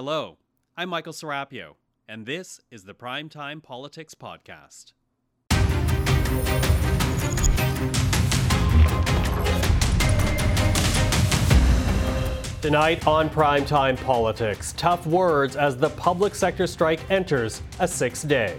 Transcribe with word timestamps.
Hello, 0.00 0.38
I'm 0.76 0.90
Michael 0.90 1.12
Serapio, 1.12 1.74
and 2.08 2.24
this 2.24 2.60
is 2.70 2.84
the 2.84 2.94
Primetime 2.94 3.60
Politics 3.60 4.14
Podcast. 4.14 4.92
Tonight 12.62 13.08
on 13.08 13.28
Primetime 13.28 14.00
Politics, 14.04 14.72
tough 14.76 15.04
words 15.04 15.56
as 15.56 15.76
the 15.76 15.90
public 15.90 16.36
sector 16.36 16.68
strike 16.68 17.00
enters 17.10 17.60
a 17.80 17.88
sixth 17.88 18.28
day. 18.28 18.56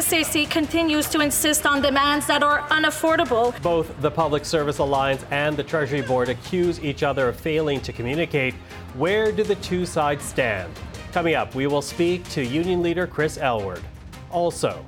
PSAC 0.00 0.48
continues 0.48 1.10
to 1.10 1.20
insist 1.20 1.66
on 1.66 1.82
demands 1.82 2.26
that 2.26 2.42
are 2.42 2.60
unaffordable. 2.70 3.60
Both 3.60 4.00
the 4.00 4.10
Public 4.10 4.46
Service 4.46 4.78
Alliance 4.78 5.26
and 5.30 5.54
the 5.54 5.62
Treasury 5.62 6.00
Board 6.00 6.30
accuse 6.30 6.82
each 6.82 7.02
other 7.02 7.28
of 7.28 7.36
failing 7.36 7.82
to 7.82 7.92
communicate. 7.92 8.54
Where 8.94 9.30
do 9.30 9.44
the 9.44 9.56
two 9.56 9.84
sides 9.84 10.24
stand? 10.24 10.72
Coming 11.12 11.34
up, 11.34 11.54
we 11.54 11.66
will 11.66 11.82
speak 11.82 12.26
to 12.30 12.42
Union 12.42 12.82
Leader 12.82 13.06
Chris 13.06 13.36
Aylward. 13.36 13.82
Also, 14.30 14.82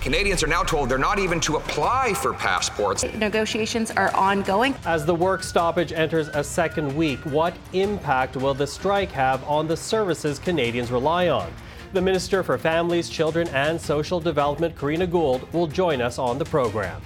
Canadians 0.00 0.42
are 0.42 0.46
now 0.46 0.62
told 0.62 0.88
they're 0.88 0.96
not 0.96 1.18
even 1.18 1.40
to 1.40 1.56
apply 1.56 2.14
for 2.14 2.32
passports. 2.32 3.04
Negotiations 3.04 3.90
are 3.90 4.16
ongoing. 4.16 4.74
As 4.86 5.04
the 5.04 5.14
work 5.14 5.42
stoppage 5.42 5.92
enters 5.92 6.28
a 6.28 6.42
second 6.42 6.96
week, 6.96 7.18
what 7.26 7.52
impact 7.74 8.38
will 8.38 8.54
the 8.54 8.66
strike 8.66 9.10
have 9.10 9.44
on 9.44 9.68
the 9.68 9.76
services 9.76 10.38
Canadians 10.38 10.90
rely 10.90 11.28
on? 11.28 11.52
The 11.92 12.00
Minister 12.00 12.44
for 12.44 12.56
Families, 12.56 13.08
Children 13.08 13.48
and 13.48 13.80
Social 13.80 14.20
Development, 14.20 14.78
Karina 14.78 15.08
Gould, 15.08 15.52
will 15.52 15.66
join 15.66 16.00
us 16.00 16.20
on 16.20 16.38
the 16.38 16.44
program. 16.44 17.02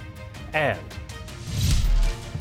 And 0.53 0.79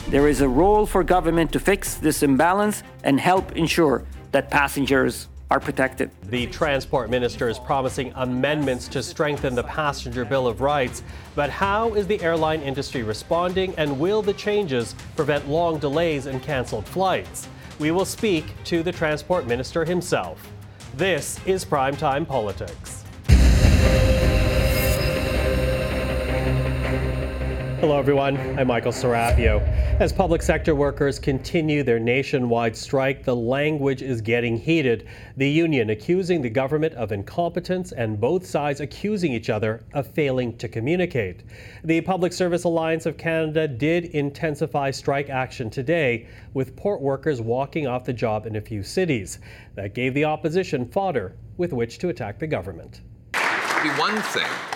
there 0.09 0.29
is 0.29 0.43
a 0.43 0.49
role 0.49 0.85
for 0.85 1.03
government 1.03 1.53
to 1.53 1.59
fix 1.59 1.95
this 1.95 2.23
imbalance 2.23 2.83
and 3.03 3.19
help 3.19 3.53
ensure 3.53 4.05
that 4.33 4.51
passengers 4.51 5.29
are 5.51 5.59
protected. 5.59 6.11
The 6.25 6.47
Transport 6.49 7.09
Minister 7.09 7.49
is 7.49 7.59
promising 7.59 8.13
amendments 8.17 8.89
to 8.89 9.03
strengthen 9.03 9.55
the 9.55 9.65
Passenger 9.65 10.27
Bill 10.27 10.47
of 10.47 10.61
Rights. 10.61 11.03
But 11.35 11.49
how 11.49 11.95
is 11.95 12.07
the 12.07 12.21
airline 12.21 12.61
industry 12.61 13.05
responding, 13.05 13.75
and 13.79 13.99
will 13.99 14.21
the 14.21 14.35
changes 14.35 14.95
prevent 15.17 15.49
long 15.49 15.79
delays 15.79 16.27
and 16.27 16.43
canceled 16.43 16.87
flights? 16.87 17.49
We 17.79 17.91
will 17.91 18.05
speak 18.05 18.45
to 18.65 18.83
the 18.83 18.93
Transport 18.93 19.47
Minister 19.47 19.87
himself. 19.87 20.47
This 20.97 21.41
is 21.45 21.65
Primetime 21.65 22.25
Politics. 22.25 23.03
Hello, 27.81 27.99
everyone. 27.99 28.37
I'm 28.57 28.69
Michael 28.69 28.93
Serapio. 28.93 29.59
As 30.01 30.13
public 30.13 30.43
sector 30.43 30.75
workers 30.75 31.21
continue 31.21 31.85
their 31.85 32.01
nationwide 32.01 32.77
strike, 32.77 33.23
the 33.23 33.37
language 33.37 34.03
is 34.03 34.21
getting 34.21 34.57
heated. 34.57 35.07
The 35.37 35.49
union 35.49 35.91
accusing 35.91 36.43
the 36.43 36.51
government 36.51 36.95
of 36.95 37.13
incompetence 37.13 37.93
and 37.93 38.21
both 38.21 38.45
sides 38.45 38.81
accusing 38.81 39.33
each 39.33 39.51
other 39.51 39.85
of 39.93 40.09
failing 40.09 40.59
to 40.59 40.67
communicate. 40.67 41.45
The 41.85 42.01
Public 42.01 42.33
Service 42.33 42.65
Alliance 42.65 43.07
of 43.07 43.17
Canada 43.17 43.69
did 43.69 44.07
intensify 44.07 44.91
strike 44.91 45.31
action 45.31 45.71
today, 45.71 46.27
with 46.55 46.75
port 46.75 47.01
workers 47.01 47.41
walking 47.41 47.87
off 47.87 48.05
the 48.05 48.13
job 48.13 48.47
in 48.47 48.57
a 48.57 48.61
few 48.61 48.83
cities. 48.83 49.39
That 49.77 49.95
gave 49.95 50.13
the 50.13 50.25
opposition 50.25 50.89
fodder 50.89 51.37
with 51.57 51.73
which 51.73 51.99
to 51.99 52.09
attack 52.09 52.41
the 52.41 52.49
government. 52.49 53.03
It'd 53.33 53.83
be 53.85 53.91
one 53.91 54.21
thing 54.23 54.74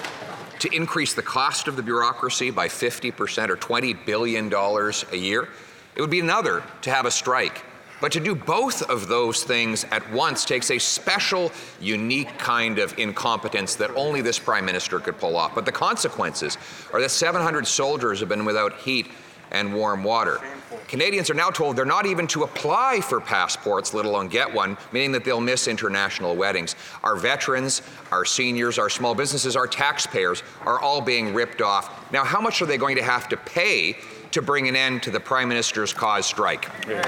to 0.61 0.75
increase 0.75 1.15
the 1.15 1.23
cost 1.23 1.69
of 1.69 1.77
the 1.77 1.83
bureaucracy 1.83 2.51
by 2.51 2.69
50% 2.69 3.49
or 3.49 3.57
$20 3.57 4.05
billion 4.05 4.53
a 4.53 5.17
year. 5.17 5.49
It 5.95 6.01
would 6.01 6.11
be 6.11 6.21
another 6.21 6.63
to 6.83 6.91
have 6.91 7.07
a 7.07 7.11
strike. 7.11 7.65
But 8.01 8.13
to 8.13 8.21
do 8.21 8.35
both 8.35 8.89
of 8.89 9.09
those 9.09 9.43
things 9.43 9.85
at 9.91 10.09
once 10.13 10.45
takes 10.45 10.71
a 10.71 10.79
special, 10.79 11.51
unique 11.81 12.39
kind 12.39 12.79
of 12.79 12.97
incompetence 12.99 13.75
that 13.77 13.91
only 13.97 14.21
this 14.21 14.39
Prime 14.39 14.65
Minister 14.65 15.01
could 15.01 15.19
pull 15.19 15.37
off. 15.37 15.55
But 15.55 15.65
the 15.65 15.73
consequences 15.73 16.57
are 16.93 17.01
that 17.01 17.11
700 17.11 17.67
soldiers 17.67 18.21
have 18.21 18.29
been 18.29 18.45
without 18.45 18.75
heat 18.75 19.09
and 19.51 19.75
warm 19.75 20.05
water. 20.05 20.41
Canadians 20.87 21.31
are 21.31 21.35
now 21.35 21.51
told 21.51 21.77
they're 21.77 21.85
not 21.85 22.07
even 22.07 22.27
to 22.29 22.43
apply 22.45 23.01
for 23.01 23.21
passports, 23.21 23.95
let 23.95 24.05
alone 24.05 24.29
get 24.29 24.53
one, 24.53 24.77
meaning 24.93 25.13
that 25.13 25.25
they'll 25.25 25.41
miss 25.41 25.69
international 25.69 26.37
weddings. 26.37 26.77
Our 27.03 27.17
veterans, 27.17 27.83
our 28.11 28.25
seniors, 28.25 28.79
our 28.79 28.91
small 28.91 29.15
businesses, 29.15 29.57
our 29.57 29.67
taxpayers 29.67 30.43
are 30.63 30.79
all 30.81 31.01
being 31.01 31.35
ripped 31.35 31.63
off. 31.63 32.13
Now, 32.13 32.25
how 32.25 32.41
much 32.41 32.63
are 32.63 32.67
they 32.67 32.79
going 32.79 32.97
to 32.97 33.03
have 33.03 33.29
to 33.29 33.37
pay 33.37 33.97
to 34.31 34.43
bring 34.43 34.69
an 34.69 34.77
end 34.77 35.03
to 35.05 35.11
the 35.11 35.21
Prime 35.21 35.49
Minister's 35.49 35.93
cause 35.93 36.27
strike? 36.27 36.69
Yeah. 36.87 37.03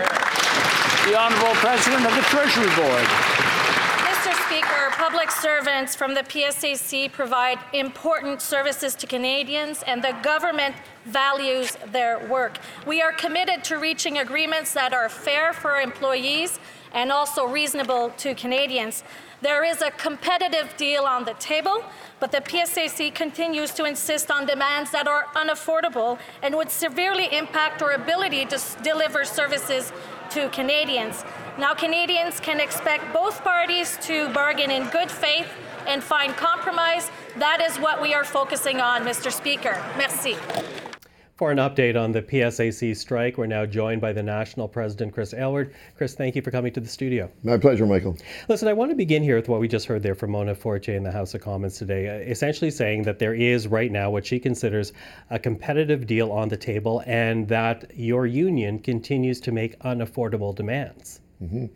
The 1.07 1.17
Honourable 1.17 1.55
President 1.55 2.07
of 2.07 2.15
the 2.15 2.23
Treasury 2.23 2.75
Board. 2.77 3.50
Public 5.21 5.37
servants 5.37 5.95
from 5.95 6.15
the 6.15 6.23
PSAC 6.23 7.13
provide 7.13 7.59
important 7.75 8.41
services 8.41 8.95
to 8.95 9.07
Canadians, 9.07 9.83
and 9.87 10.03
the 10.03 10.17
government 10.23 10.75
values 11.05 11.77
their 11.93 12.27
work. 12.29 12.57
We 12.87 13.03
are 13.03 13.13
committed 13.13 13.63
to 13.65 13.77
reaching 13.77 14.17
agreements 14.17 14.73
that 14.73 14.95
are 14.95 15.11
fair 15.11 15.53
for 15.53 15.79
employees 15.79 16.59
and 16.95 17.13
also 17.13 17.45
reasonable 17.45 18.15
to 18.17 18.35
Canadians. 18.35 19.05
There 19.43 19.63
is 19.63 19.83
a 19.83 19.91
competitive 19.91 20.75
deal 20.79 21.05
on 21.05 21.27
the 21.27 21.35
table, 21.35 21.85
but 22.19 22.33
the 22.33 22.41
PSAC 22.41 23.15
continues 23.15 23.73
to 23.73 23.85
insist 23.85 24.31
on 24.31 24.47
demands 24.47 24.91
that 24.93 25.07
are 25.07 25.27
unaffordable 25.35 26.19
and 26.43 26.55
would 26.55 26.71
severely 26.71 27.29
impact 27.31 27.83
our 27.83 27.93
ability 27.93 28.47
to 28.47 28.59
deliver 28.83 29.27
services 29.27 29.93
to 30.31 30.49
Canadians. 30.49 31.25
Now, 31.61 31.75
Canadians 31.75 32.41
can 32.41 32.59
expect 32.59 33.13
both 33.13 33.45
parties 33.45 33.99
to 34.05 34.31
bargain 34.31 34.71
in 34.71 34.89
good 34.89 35.11
faith 35.11 35.47
and 35.87 36.03
find 36.03 36.35
compromise. 36.35 37.11
That 37.37 37.61
is 37.61 37.77
what 37.77 38.01
we 38.01 38.15
are 38.15 38.25
focusing 38.25 38.81
on, 38.81 39.03
Mr. 39.05 39.31
Speaker. 39.31 39.75
Merci. 39.99 40.39
For 41.37 41.51
an 41.51 41.59
update 41.59 42.03
on 42.03 42.13
the 42.13 42.23
PSAC 42.23 42.97
strike, 42.97 43.37
we're 43.37 43.45
now 43.45 43.67
joined 43.67 44.01
by 44.01 44.15
the 44.15 44.23
national 44.23 44.69
president, 44.69 45.13
Chris 45.13 45.35
Aylward. 45.35 45.75
Chris, 45.99 46.15
thank 46.15 46.35
you 46.35 46.41
for 46.41 46.51
coming 46.51 46.73
to 46.73 46.81
the 46.81 46.89
studio. 46.89 47.31
My 47.45 47.59
pleasure, 47.59 47.85
Michael. 47.85 48.17
Listen, 48.49 48.67
I 48.67 48.73
want 48.73 48.91
to 48.91 48.97
begin 48.97 49.23
here 49.23 49.37
with 49.37 49.51
what 49.51 49.61
we 49.61 49.69
just 49.69 49.85
heard 49.85 50.03
there 50.03 50.15
from 50.15 50.31
Mona 50.31 50.55
Fortier 50.55 50.97
in 50.97 51.03
the 51.03 51.13
House 51.13 51.35
of 51.35 51.43
Commons 51.43 51.77
today, 51.77 52.09
uh, 52.09 52.31
essentially 52.31 52.71
saying 52.71 53.03
that 53.03 53.19
there 53.19 53.35
is 53.35 53.69
right 53.69 53.93
now 53.93 54.11
what 54.11 54.25
she 54.25 54.41
considers 54.41 54.95
a 55.29 55.39
competitive 55.39 56.07
deal 56.07 56.33
on 56.33 56.49
the 56.49 56.57
table 56.57 57.03
and 57.05 57.47
that 57.49 57.91
your 57.95 58.27
union 58.27 58.79
continues 58.79 59.41
to 59.41 59.53
make 59.53 59.79
unaffordable 59.81 60.57
demands. 60.57 61.21
Mm-hmm. 61.43 61.67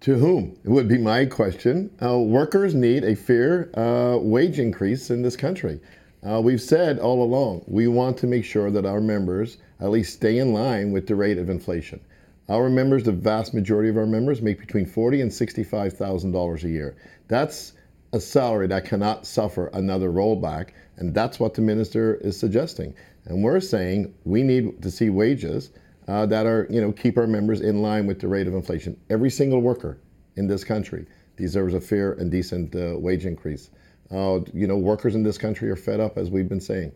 To 0.00 0.14
whom? 0.14 0.56
It 0.64 0.68
would 0.68 0.86
be 0.86 0.98
my 0.98 1.24
question. 1.24 1.90
Uh, 2.00 2.18
workers 2.18 2.74
need 2.74 3.02
a 3.04 3.16
fair 3.16 3.70
uh, 3.78 4.16
wage 4.18 4.58
increase 4.58 5.10
in 5.10 5.22
this 5.22 5.36
country. 5.36 5.80
Uh, 6.28 6.40
we've 6.40 6.60
said 6.60 6.98
all 6.98 7.22
along 7.22 7.64
we 7.66 7.88
want 7.88 8.16
to 8.18 8.26
make 8.26 8.44
sure 8.44 8.70
that 8.70 8.84
our 8.84 9.00
members 9.00 9.58
at 9.80 9.90
least 9.90 10.14
stay 10.14 10.38
in 10.38 10.52
line 10.52 10.92
with 10.92 11.06
the 11.06 11.14
rate 11.14 11.38
of 11.38 11.48
inflation. 11.48 12.00
Our 12.48 12.68
members, 12.68 13.04
the 13.04 13.12
vast 13.12 13.54
majority 13.54 13.88
of 13.88 13.96
our 13.96 14.06
members, 14.06 14.40
make 14.40 14.58
between 14.58 14.86
forty 14.86 15.20
and 15.20 15.32
sixty-five 15.32 15.92
thousand 15.92 16.32
dollars 16.32 16.64
a 16.64 16.68
year. 16.68 16.96
That's 17.28 17.74
a 18.12 18.20
salary 18.20 18.66
that 18.68 18.84
cannot 18.84 19.26
suffer 19.26 19.66
another 19.74 20.10
rollback, 20.10 20.70
and 20.96 21.14
that's 21.14 21.38
what 21.38 21.54
the 21.54 21.60
minister 21.60 22.14
is 22.16 22.38
suggesting. 22.38 22.94
And 23.26 23.44
we're 23.44 23.60
saying 23.60 24.14
we 24.24 24.42
need 24.42 24.82
to 24.82 24.90
see 24.90 25.10
wages 25.10 25.70
uh, 26.08 26.24
that 26.26 26.46
are, 26.46 26.66
you 26.70 26.80
know, 26.80 26.90
keep 26.90 27.18
our 27.18 27.26
members 27.26 27.60
in 27.60 27.82
line 27.82 28.06
with 28.06 28.18
the 28.18 28.26
rate 28.26 28.46
of 28.46 28.54
inflation. 28.54 28.98
Every 29.10 29.30
single 29.30 29.60
worker 29.60 29.98
in 30.36 30.46
this 30.46 30.64
country 30.64 31.06
deserves 31.36 31.74
a 31.74 31.80
fair 31.80 32.12
and 32.12 32.30
decent 32.30 32.74
uh, 32.74 32.98
wage 32.98 33.26
increase. 33.26 33.70
Uh, 34.10 34.40
you 34.54 34.66
know, 34.66 34.76
workers 34.76 35.14
in 35.14 35.22
this 35.22 35.36
country 35.36 35.70
are 35.70 35.76
fed 35.76 36.00
up, 36.00 36.16
as 36.16 36.30
we've 36.30 36.48
been 36.48 36.60
saying. 36.60 36.92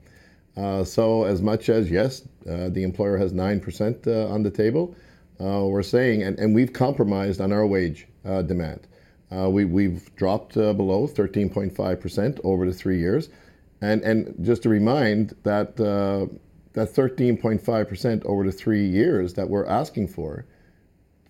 Uh, 0.57 0.83
so, 0.83 1.25
as 1.25 1.43
much 1.43 1.69
as 1.69 1.91
yes, 1.91 2.23
uh, 2.49 2.71
the 2.71 2.83
employer 2.83 3.17
has 3.19 3.33
nine 3.33 3.61
percent 3.61 4.07
uh, 4.07 4.27
on 4.29 4.43
the 4.43 4.51
table, 4.51 4.95
we're 5.39 5.83
saying, 5.83 6.23
and, 6.23 6.39
and 6.39 6.55
we've 6.55 6.73
compromised 6.73 7.41
on 7.41 7.53
our 7.53 7.67
wage 7.67 8.07
demand. 8.25 8.87
we, 9.31 9.65
we've 9.65 10.15
dropped 10.17 10.55
below 10.55 11.07
13.5 11.07 12.01
percent 12.01 12.41
over 12.45 12.65
the 12.67 12.73
three 12.73 12.99
years, 12.99 13.29
and 13.81 14.03
and 14.03 14.35
just 14.43 14.63
to 14.63 14.69
remind 14.69 15.35
that 15.43 15.77
that 16.75 16.89
13.5 16.89 17.89
percent 17.89 18.23
over 18.25 18.45
the 18.45 18.53
three 18.53 18.87
years 18.87 19.35
that 19.35 19.49
we're 19.49 19.67
asking 19.67 20.09
for, 20.09 20.47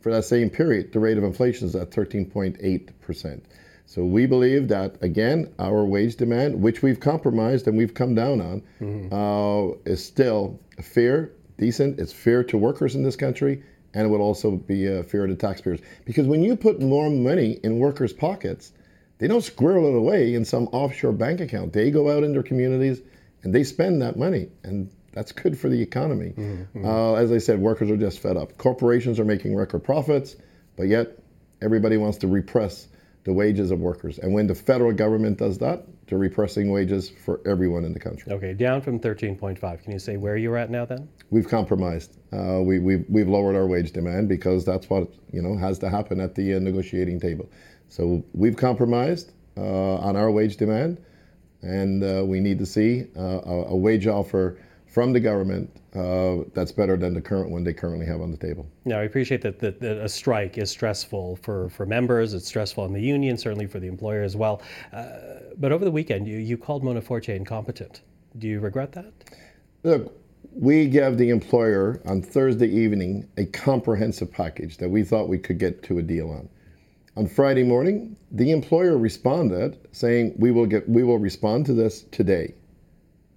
for 0.01 0.11
that 0.13 0.25
same 0.25 0.51
period, 0.51 0.93
the 0.93 1.01
rate 1.01 1.19
of 1.19 1.25
inflation 1.25 1.67
is 1.67 1.77
at 1.77 1.91
13.8 1.91 2.89
percent. 3.01 3.45
So 3.87 4.05
we 4.05 4.27
believe 4.27 4.69
that 4.69 4.97
again, 5.03 5.53
our 5.59 5.85
wage 5.85 6.17
demand, 6.17 6.63
which 6.63 6.83
we've 6.83 6.99
compromised 6.99 7.69
and 7.69 7.77
we've 7.77 7.95
come 7.95 8.15
down 8.15 8.41
on, 8.41 8.63
mm-hmm. 8.81 9.13
uh, 9.13 9.77
is 9.85 10.05
still 10.05 10.59
fair, 10.81 11.31
decent. 11.59 11.99
It's 11.99 12.13
fair 12.13 12.43
to 12.45 12.57
workers 12.57 12.95
in 12.95 13.03
this 13.03 13.17
country, 13.17 13.63
and 13.93 14.07
it 14.07 14.09
would 14.09 14.21
also 14.21 14.53
be 14.53 14.89
uh, 14.89 15.03
fair 15.03 15.27
to 15.27 15.35
taxpayers. 15.35 15.81
Because 16.05 16.27
when 16.27 16.43
you 16.43 16.57
put 16.57 16.81
more 16.81 17.11
money 17.11 17.61
in 17.63 17.79
workers' 17.79 18.13
pockets, 18.13 18.73
they 19.19 19.29
don't 19.29 19.43
squirrel 19.43 19.87
it 19.87 19.97
away 19.97 20.35
in 20.35 20.45
some 20.45 20.69
offshore 20.69 21.13
bank 21.13 21.41
account. 21.41 21.73
They 21.73 21.91
go 21.91 22.11
out 22.11 22.25
in 22.25 22.33
their 22.33 22.43
communities 22.43 23.03
and 23.43 23.55
they 23.55 23.63
spend 23.63 24.01
that 24.01 24.17
money, 24.17 24.49
and 24.63 24.91
That's 25.13 25.33
good 25.33 25.59
for 25.59 25.69
the 25.69 25.81
economy. 25.81 26.35
Uh, 26.75 27.15
as 27.15 27.33
I 27.33 27.39
said, 27.39 27.59
workers 27.59 27.91
are 27.91 27.97
just 27.97 28.19
fed 28.19 28.37
up. 28.37 28.57
Corporations 28.57 29.21
are 29.21 29.25
making 29.25 29.55
record 29.55 29.85
profits, 29.85 30.37
but 30.77 30.85
yet 30.89 31.19
everybody 31.61 31.97
wants 31.97 32.19
to 32.19 32.29
repress 32.29 32.89
the 33.25 33.33
wages 33.33 33.71
of 33.71 33.79
workers. 33.79 34.19
And 34.19 34.33
when 34.33 34.47
the 34.47 34.55
federal 34.55 34.93
government 34.93 35.39
does 35.39 35.59
that, 35.59 35.87
they're 36.07 36.19
repressing 36.19 36.71
wages 36.73 37.09
for 37.09 37.41
everyone 37.47 37.85
in 37.85 37.93
the 37.93 38.01
country. 38.01 38.33
Okay, 38.33 38.53
down 38.53 38.81
from 38.81 38.99
13.5. 38.99 39.83
Can 39.83 39.93
you 39.93 39.99
say 39.99 40.17
where 40.17 40.37
you're 40.37 40.57
at 40.57 40.71
now 40.71 40.85
then? 40.85 41.09
We've 41.31 41.49
compromised. 41.49 42.17
Uh, 42.33 42.61
we, 42.63 42.79
we've, 42.81 43.05
we've 43.09 43.29
lowered 43.29 43.55
our 43.55 43.67
wage 43.67 43.93
demand 43.93 44.29
because 44.29 44.65
that's 44.65 44.91
what 44.91 45.09
you 45.33 45.41
know 45.41 45.57
has 45.57 45.79
to 45.81 45.89
happen 45.89 46.21
at 46.21 46.35
the 46.35 46.55
uh, 46.55 46.59
negotiating 46.59 47.21
table. 47.21 47.49
So 47.89 48.25
we've 48.33 48.57
compromised 48.57 49.33
uh, 49.57 49.97
on 49.97 50.17
our 50.17 50.31
wage 50.31 50.57
demand, 50.57 50.99
and 51.61 52.03
uh, 52.03 52.25
we 52.25 52.41
need 52.41 52.59
to 52.59 52.67
see 52.67 53.07
uh, 53.17 53.23
a, 53.23 53.65
a 53.69 53.77
wage 53.77 54.07
offer 54.07 54.59
from 54.93 55.13
the 55.13 55.21
government 55.21 55.71
uh, 55.95 56.45
that's 56.53 56.71
better 56.71 56.99
than 56.99 57.15
the 57.15 57.21
current 57.21 57.51
one 57.51 57.65
they 57.65 57.73
currently 57.73 58.05
have 58.05 58.21
on 58.21 58.31
the 58.31 58.37
table. 58.37 58.67
Now, 58.85 58.99
I 58.99 59.05
appreciate 59.05 59.41
that, 59.41 59.59
that, 59.61 59.81
that 59.81 59.97
a 59.97 60.09
strike 60.09 60.59
is 60.59 60.71
stressful 60.71 61.37
for, 61.37 61.71
for 61.71 61.87
members, 61.87 62.35
it's 62.35 62.47
stressful 62.47 62.85
on 62.85 62.93
the 62.93 63.01
union, 63.01 63.39
certainly 63.39 63.67
for 63.67 63.81
the 63.81 63.89
employer 63.89 64.23
as 64.23 64.37
well. 64.37 64.61
Uh, 64.93 65.07
but 65.57 65.73
over 65.73 65.85
the 65.85 65.91
weekend, 65.91 66.29
you, 66.29 66.39
you 66.39 66.59
called 66.59 66.85
Mona 66.85 67.01
Fortier 67.01 67.35
incompetent. 67.35 68.03
Do 68.39 68.47
you 68.49 68.61
regret 68.61 68.93
that? 68.93 69.13
Look, 69.83 70.15
we 70.55 70.87
gave 70.87 71.17
the 71.17 71.31
employer 71.31 72.01
on 72.05 72.21
Thursday 72.21 72.69
evening 72.69 73.27
a 73.39 73.47
comprehensive 73.47 74.31
package 74.31 74.77
that 74.77 74.89
we 74.91 75.05
thought 75.05 75.29
we 75.29 75.39
could 75.39 75.59
get 75.59 75.83
to 75.85 75.99
a 75.99 76.03
deal 76.03 76.31
on. 76.31 76.49
On 77.17 77.27
Friday 77.27 77.63
morning, 77.63 78.17
the 78.31 78.53
employer 78.53 78.97
responded 78.97 79.79
saying, 79.93 80.35
"We 80.39 80.51
will 80.51 80.65
get 80.65 80.89
we 80.89 81.03
will 81.03 81.19
respond 81.19 81.67
to 81.67 81.75
this 81.75 82.05
today." 82.05 82.55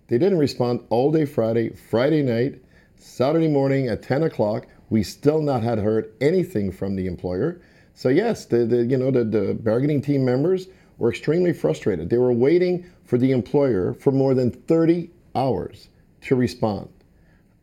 They 0.08 0.18
didn't 0.18 0.38
respond 0.38 0.82
all 0.90 1.12
day 1.12 1.26
Friday, 1.26 1.70
Friday 1.70 2.22
night, 2.22 2.62
Saturday 2.96 3.48
morning 3.48 3.88
at 3.88 4.04
10 4.04 4.24
o'clock. 4.24 4.68
We 4.90 5.02
still 5.02 5.42
not 5.42 5.64
had 5.64 5.80
heard 5.80 6.14
anything 6.22 6.72
from 6.72 6.96
the 6.96 7.08
employer. 7.08 7.60
So 7.96 8.10
yes, 8.10 8.46
the, 8.46 8.66
the 8.66 8.84
you 8.86 8.98
know 8.98 9.10
the, 9.10 9.24
the 9.24 9.54
bargaining 9.56 10.02
team 10.02 10.24
members 10.24 10.68
were 10.98 11.10
extremely 11.10 11.54
frustrated. 11.54 12.10
They 12.10 12.18
were 12.18 12.34
waiting 12.34 12.86
for 13.04 13.18
the 13.18 13.32
employer 13.32 13.94
for 13.94 14.12
more 14.12 14.34
than 14.34 14.52
30 14.52 15.10
hours 15.34 15.90
to 16.22 16.36
respond. 16.36 16.90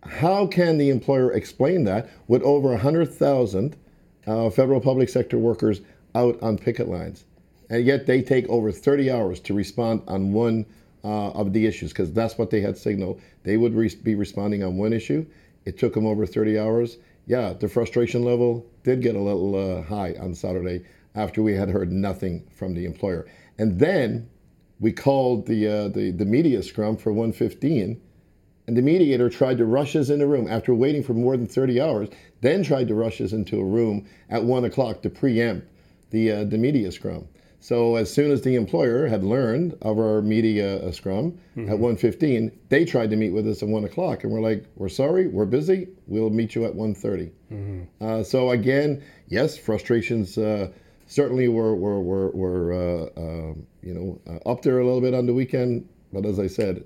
How 0.05 0.47
can 0.47 0.79
the 0.79 0.91
employer 0.91 1.33
explain 1.33 1.85
that 1.85 2.11
with 2.27 2.43
over 2.43 2.71
100,000 2.71 3.77
uh, 4.27 4.51
federal 4.51 4.81
public 4.81 5.09
sector 5.09 5.39
workers 5.39 5.81
out 6.15 6.43
on 6.43 6.59
picket 6.59 6.89
lines? 6.89 7.25
And 7.71 7.85
yet 7.85 8.07
they 8.07 8.21
take 8.21 8.49
over 8.49 8.73
30 8.73 9.11
hours 9.11 9.41
to 9.41 9.55
respond 9.55 10.03
on 10.09 10.33
one 10.33 10.67
uh, 11.05 11.31
of 11.31 11.53
the 11.53 11.67
issues 11.67 11.93
because 11.93 12.13
that's 12.13 12.39
what 12.39 12.51
they 12.51 12.61
had 12.61 12.77
signaled. 12.77 13.21
They 13.43 13.57
would 13.57 13.75
re- 13.75 13.95
be 14.03 14.15
responding 14.15 14.63
on 14.63 14.77
one 14.77 14.93
issue. 14.93 15.27
It 15.65 15.79
took 15.79 15.95
them 15.95 16.07
over 16.07 16.27
30 16.27 16.59
hours. 16.59 16.99
Yeah, 17.27 17.53
the 17.53 17.69
frustration 17.69 18.23
level 18.25 18.67
did 18.83 19.03
get 19.03 19.15
a 19.15 19.21
little 19.21 19.55
uh, 19.55 19.83
high 19.83 20.15
on 20.21 20.35
Saturday 20.35 20.85
after 21.15 21.43
we 21.43 21.55
had 21.55 21.69
heard 21.69 21.93
nothing 21.93 22.45
from 22.51 22.75
the 22.75 22.85
employer. 22.85 23.27
And 23.59 23.79
then 23.79 24.29
we 24.81 24.93
called 24.93 25.47
the, 25.47 25.69
uh, 25.69 25.89
the, 25.89 26.11
the 26.11 26.25
media 26.25 26.63
scrum 26.63 26.97
for 26.97 27.13
115 27.13 28.01
and 28.67 28.77
the 28.77 28.83
mediator 28.83 29.29
tried 29.29 29.59
to 29.59 29.65
rush 29.65 29.97
us 29.97 30.09
in 30.09 30.21
the 30.21 30.27
room 30.27 30.47
after 30.49 30.75
waiting 30.75 31.03
for 31.03 31.15
more 31.15 31.37
than 31.37 31.47
30 31.47 31.81
hours, 31.81 32.09
then 32.41 32.63
tried 32.63 32.89
to 32.89 32.95
rush 32.95 33.21
us 33.21 33.33
into 33.33 33.59
a 33.59 33.65
room 33.65 34.07
at 34.31 34.45
1 34.45 34.65
o'clock 34.65 35.03
to 35.03 35.11
preempt 35.11 35.67
the, 36.11 36.31
uh, 36.31 36.45
the 36.45 36.59
media 36.59 36.93
scrum. 36.93 37.27
So 37.63 37.95
as 37.95 38.13
soon 38.13 38.33
as 38.33 38.43
the 38.43 38.57
employer 38.57 39.07
had 39.07 39.23
learned 39.23 39.79
of 39.83 39.97
our 39.97 40.21
media 40.21 40.85
uh, 40.85 40.91
scrum 40.91 41.39
at 41.69 41.79
1.15, 41.79 42.51
they 42.71 42.85
tried 42.85 43.09
to 43.11 43.17
meet 43.17 43.31
with 43.31 43.47
us 43.47 43.63
at 43.63 43.69
1 43.69 43.85
o'clock. 43.85 44.25
And 44.25 44.33
we're 44.33 44.41
like, 44.41 44.67
we're 44.75 44.89
sorry, 44.89 45.29
we're 45.29 45.45
busy. 45.45 45.87
We'll 46.09 46.31
meet 46.31 46.57
you 46.57 46.65
at 46.65 46.75
1.30. 46.75 47.31
Uh, 48.01 48.25
so 48.25 48.51
again, 48.51 49.01
yes, 49.29 49.57
frustrations 49.57 50.37
uh, 50.37 50.73
certainly 51.07 51.47
were, 51.47 51.77
were, 51.77 52.01
were, 52.01 52.31
were 52.31 52.73
uh, 52.73 53.21
uh, 53.21 53.55
you 53.81 53.95
know, 53.95 54.21
uh, 54.29 54.49
up 54.51 54.63
there 54.63 54.81
a 54.81 54.85
little 54.85 55.01
bit 55.01 55.15
on 55.15 55.27
the 55.27 55.35
weekend. 55.35 55.89
But 56.13 56.27
as 56.27 56.41
I 56.41 56.49
said, 56.49 56.83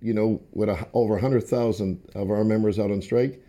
you 0.00 0.14
know, 0.14 0.40
with 0.52 0.70
a, 0.70 0.88
over 0.94 1.14
100,000 1.14 2.10
of 2.14 2.30
our 2.30 2.44
members 2.44 2.78
out 2.78 2.90
on 2.90 3.02
strike, 3.02 3.42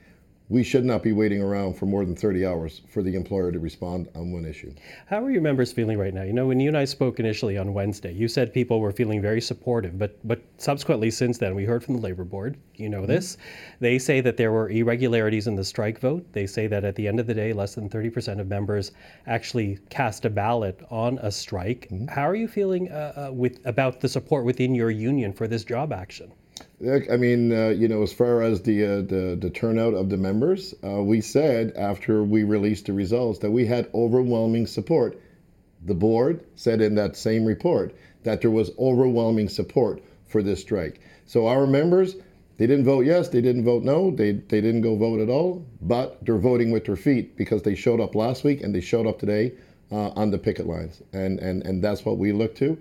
we 0.49 0.63
should 0.63 0.83
not 0.83 1.03
be 1.03 1.11
waiting 1.11 1.43
around 1.43 1.75
for 1.75 1.85
more 1.85 2.03
than 2.03 2.15
30 2.15 2.43
hours 2.43 2.81
for 2.89 3.03
the 3.03 3.15
employer 3.15 3.51
to 3.51 3.59
respond 3.59 4.09
on 4.15 4.31
one 4.31 4.45
issue. 4.45 4.73
How 5.05 5.23
are 5.23 5.29
your 5.29 5.43
members 5.43 5.71
feeling 5.71 5.99
right 5.99 6.13
now? 6.13 6.23
You 6.23 6.33
know, 6.33 6.47
when 6.47 6.59
you 6.59 6.69
and 6.69 6.77
I 6.77 6.85
spoke 6.85 7.19
initially 7.19 7.55
on 7.55 7.75
Wednesday, 7.75 8.11
you 8.11 8.27
said 8.27 8.51
people 8.51 8.79
were 8.79 8.91
feeling 8.91 9.21
very 9.21 9.41
supportive, 9.41 9.99
but 9.99 10.17
but 10.27 10.41
subsequently 10.57 11.11
since 11.11 11.37
then, 11.37 11.53
we 11.53 11.65
heard 11.65 11.83
from 11.83 11.95
the 11.95 12.01
labor 12.01 12.23
board. 12.23 12.57
You 12.75 12.89
know 12.89 13.05
this. 13.05 13.37
They 13.79 13.99
say 13.99 14.21
that 14.21 14.37
there 14.37 14.51
were 14.51 14.69
irregularities 14.69 15.45
in 15.45 15.55
the 15.55 15.63
strike 15.63 15.99
vote. 15.99 16.25
They 16.33 16.47
say 16.47 16.65
that 16.65 16.83
at 16.83 16.95
the 16.95 17.07
end 17.07 17.19
of 17.19 17.27
the 17.27 17.33
day, 17.35 17.53
less 17.53 17.75
than 17.75 17.87
30% 17.87 18.39
of 18.39 18.47
members 18.47 18.91
actually 19.27 19.77
cast 19.89 20.25
a 20.25 20.29
ballot 20.29 20.81
on 20.89 21.19
a 21.19 21.31
strike. 21.31 21.89
How 22.09 22.27
are 22.27 22.35
you 22.35 22.47
feeling 22.47 22.91
uh, 22.91 23.27
uh, 23.29 23.31
with 23.31 23.59
about 23.65 24.01
the 24.01 24.09
support 24.09 24.45
within 24.45 24.73
your 24.73 24.89
union 24.89 25.31
for 25.31 25.47
this 25.47 25.63
job 25.63 25.93
action? 25.93 26.31
I 26.81 27.17
mean, 27.17 27.51
uh, 27.51 27.69
you 27.69 27.87
know, 27.87 28.03
as 28.03 28.13
far 28.13 28.41
as 28.41 28.61
the, 28.61 28.85
uh, 28.85 28.95
the 29.01 29.37
the 29.39 29.49
turnout 29.49 29.93
of 29.93 30.09
the 30.09 30.17
members, 30.17 30.73
uh, 30.83 31.03
we 31.03 31.21
said 31.21 31.73
after 31.75 32.23
we 32.23 32.43
released 32.43 32.85
the 32.85 32.93
results 32.93 33.39
that 33.39 33.51
we 33.51 33.65
had 33.65 33.89
overwhelming 33.93 34.67
support. 34.67 35.19
The 35.85 35.93
board 35.93 36.45
said 36.55 36.81
in 36.81 36.95
that 36.95 37.15
same 37.15 37.45
report 37.45 37.95
that 38.23 38.41
there 38.41 38.51
was 38.51 38.71
overwhelming 38.77 39.49
support 39.49 40.03
for 40.27 40.43
this 40.43 40.61
strike. 40.61 40.99
So 41.25 41.47
our 41.47 41.65
members, 41.65 42.15
they 42.57 42.67
didn't 42.67 42.85
vote 42.85 43.05
yes, 43.05 43.29
they 43.29 43.41
didn't 43.41 43.63
vote 43.63 43.83
no, 43.83 44.11
they 44.11 44.31
they 44.33 44.61
didn't 44.61 44.81
go 44.81 44.95
vote 44.95 45.21
at 45.21 45.29
all, 45.29 45.65
but 45.81 46.23
they're 46.25 46.37
voting 46.37 46.71
with 46.71 46.85
their 46.85 46.97
feet 46.97 47.37
because 47.37 47.63
they 47.63 47.75
showed 47.75 48.01
up 48.01 48.15
last 48.15 48.43
week 48.43 48.61
and 48.61 48.73
they 48.75 48.81
showed 48.81 49.07
up 49.07 49.19
today 49.19 49.53
uh, 49.91 50.09
on 50.09 50.31
the 50.31 50.37
picket 50.37 50.67
lines, 50.67 51.01
and 51.13 51.39
and 51.39 51.65
and 51.65 51.83
that's 51.83 52.05
what 52.05 52.17
we 52.17 52.31
look 52.31 52.55
to. 52.55 52.77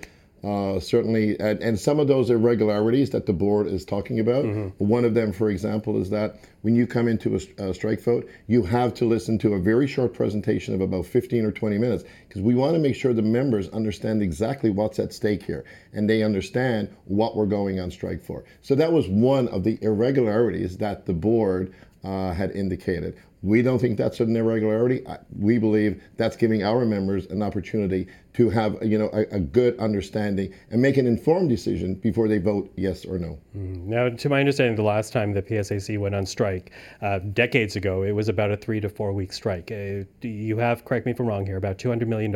Uh, 0.48 0.80
certainly, 0.80 1.38
and, 1.40 1.60
and 1.62 1.78
some 1.78 2.00
of 2.00 2.08
those 2.08 2.30
irregularities 2.30 3.10
that 3.10 3.26
the 3.26 3.32
board 3.34 3.66
is 3.66 3.84
talking 3.84 4.18
about. 4.18 4.44
One 4.78 5.04
of 5.04 5.12
them, 5.12 5.30
for 5.30 5.50
example, 5.50 6.00
is 6.00 6.08
that 6.08 6.40
when 6.62 6.74
you 6.74 6.86
come 6.86 7.06
into 7.06 7.34
a, 7.36 7.68
a 7.70 7.74
strike 7.74 8.00
vote, 8.00 8.26
you 8.46 8.62
have 8.62 8.94
to 8.94 9.04
listen 9.04 9.38
to 9.40 9.54
a 9.54 9.58
very 9.58 9.86
short 9.86 10.14
presentation 10.14 10.74
of 10.74 10.80
about 10.80 11.04
15 11.04 11.44
or 11.44 11.52
20 11.52 11.76
minutes 11.76 12.04
because 12.26 12.40
we 12.40 12.54
want 12.54 12.72
to 12.74 12.78
make 12.78 12.94
sure 12.94 13.12
the 13.12 13.20
members 13.20 13.68
understand 13.70 14.22
exactly 14.22 14.70
what's 14.70 14.98
at 14.98 15.12
stake 15.12 15.42
here 15.42 15.64
and 15.92 16.08
they 16.08 16.22
understand 16.22 16.88
what 17.04 17.36
we're 17.36 17.44
going 17.44 17.78
on 17.78 17.90
strike 17.90 18.22
for. 18.22 18.44
So 18.62 18.74
that 18.74 18.90
was 18.90 19.06
one 19.06 19.48
of 19.48 19.64
the 19.64 19.78
irregularities 19.82 20.78
that 20.78 21.04
the 21.04 21.12
board 21.12 21.74
uh, 22.04 22.32
had 22.32 22.52
indicated. 22.52 23.18
We 23.42 23.62
don't 23.62 23.78
think 23.78 23.96
that's 23.96 24.18
an 24.18 24.34
irregularity. 24.34 25.04
We 25.38 25.58
believe 25.58 26.02
that's 26.16 26.36
giving 26.36 26.64
our 26.64 26.84
members 26.84 27.26
an 27.26 27.40
opportunity 27.40 28.08
to 28.34 28.50
have, 28.50 28.76
you 28.82 28.98
know, 28.98 29.10
a, 29.12 29.20
a 29.36 29.38
good 29.40 29.78
understanding 29.78 30.52
and 30.70 30.82
make 30.82 30.96
an 30.96 31.06
informed 31.06 31.48
decision 31.48 31.94
before 31.94 32.26
they 32.26 32.38
vote 32.38 32.72
yes 32.76 33.04
or 33.04 33.18
no. 33.18 33.38
Now, 33.54 34.08
to 34.08 34.28
my 34.28 34.40
understanding, 34.40 34.74
the 34.74 34.82
last 34.82 35.12
time 35.12 35.32
the 35.32 35.42
PSAC 35.42 35.98
went 35.98 36.16
on 36.16 36.26
strike, 36.26 36.72
uh, 37.00 37.20
decades 37.20 37.76
ago, 37.76 38.02
it 38.02 38.12
was 38.12 38.28
about 38.28 38.50
a 38.50 38.56
three 38.56 38.80
to 38.80 38.88
four 38.88 39.12
week 39.12 39.32
strike. 39.32 39.70
Uh, 39.70 40.04
you 40.22 40.56
have, 40.58 40.84
correct 40.84 41.06
me 41.06 41.12
if 41.12 41.20
I'm 41.20 41.26
wrong 41.26 41.46
here, 41.46 41.56
about 41.56 41.78
$200 41.78 42.08
million 42.08 42.34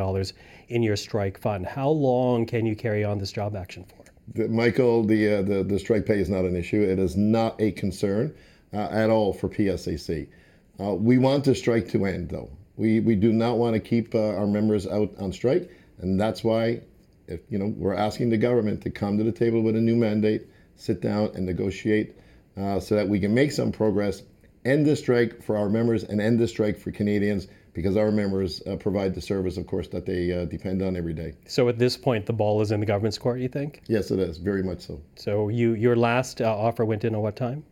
in 0.68 0.82
your 0.82 0.97
strike 0.97 1.37
fund. 1.38 1.66
How 1.66 1.88
long 1.88 2.47
can 2.47 2.64
you 2.64 2.76
carry 2.76 3.04
on 3.04 3.18
this 3.18 3.32
job 3.32 3.56
action 3.56 3.85
for? 3.85 4.04
The- 4.35 4.49
Michael, 4.49 5.02
the, 5.04 5.38
uh, 5.38 5.42
the 5.42 5.64
the 5.64 5.78
strike 5.80 6.06
pay 6.06 6.21
is 6.21 6.28
not 6.28 6.44
an 6.44 6.54
issue. 6.54 6.80
It 6.80 7.00
is 7.00 7.16
not 7.16 7.61
a 7.61 7.73
concern 7.73 8.32
uh, 8.73 8.88
at 8.90 9.11
all 9.11 9.32
for 9.32 9.49
PSAC. 9.49 10.28
Uh, 10.82 10.94
we 10.94 11.18
want 11.18 11.44
the 11.44 11.54
strike 11.54 11.88
to 11.88 12.06
end, 12.06 12.28
though. 12.30 12.50
We 12.76 13.00
we 13.00 13.14
do 13.14 13.32
not 13.32 13.58
want 13.58 13.74
to 13.74 13.80
keep 13.80 14.14
uh, 14.14 14.34
our 14.34 14.46
members 14.46 14.86
out 14.86 15.10
on 15.18 15.32
strike, 15.32 15.70
and 15.98 16.18
that's 16.18 16.42
why, 16.42 16.80
if 17.28 17.40
you 17.50 17.58
know, 17.58 17.72
we're 17.76 17.94
asking 17.94 18.30
the 18.30 18.38
government 18.38 18.80
to 18.82 18.90
come 18.90 19.18
to 19.18 19.24
the 19.24 19.32
table 19.32 19.62
with 19.62 19.76
a 19.76 19.80
new 19.80 19.94
mandate, 19.94 20.46
sit 20.76 21.00
down 21.00 21.30
and 21.34 21.46
negotiate, 21.46 22.16
uh, 22.56 22.80
so 22.80 22.96
that 22.96 23.08
we 23.08 23.20
can 23.20 23.32
make 23.32 23.52
some 23.52 23.70
progress, 23.70 24.22
end 24.64 24.86
the 24.86 24.96
strike 24.96 25.42
for 25.42 25.56
our 25.56 25.68
members, 25.68 26.02
and 26.04 26.20
end 26.20 26.40
the 26.40 26.48
strike 26.48 26.78
for 26.78 26.90
Canadians, 26.90 27.46
because 27.74 27.96
our 27.96 28.10
members 28.10 28.62
uh, 28.66 28.76
provide 28.76 29.14
the 29.14 29.20
service, 29.20 29.56
of 29.56 29.66
course, 29.66 29.88
that 29.88 30.06
they 30.06 30.32
uh, 30.32 30.46
depend 30.46 30.82
on 30.82 30.96
every 30.96 31.14
day. 31.14 31.34
So 31.46 31.68
at 31.68 31.78
this 31.78 31.96
point, 31.96 32.26
the 32.26 32.32
ball 32.32 32.60
is 32.60 32.72
in 32.72 32.80
the 32.80 32.86
government's 32.86 33.18
court, 33.18 33.40
you 33.40 33.48
think? 33.48 33.82
Yes, 33.86 34.10
it 34.10 34.18
is 34.18 34.38
very 34.38 34.62
much 34.62 34.80
so. 34.80 35.00
So 35.16 35.48
you 35.48 35.74
your 35.74 35.96
last 35.96 36.40
uh, 36.40 36.56
offer 36.56 36.84
went 36.84 37.04
in 37.04 37.14
at 37.14 37.20
what 37.20 37.36
time? 37.36 37.64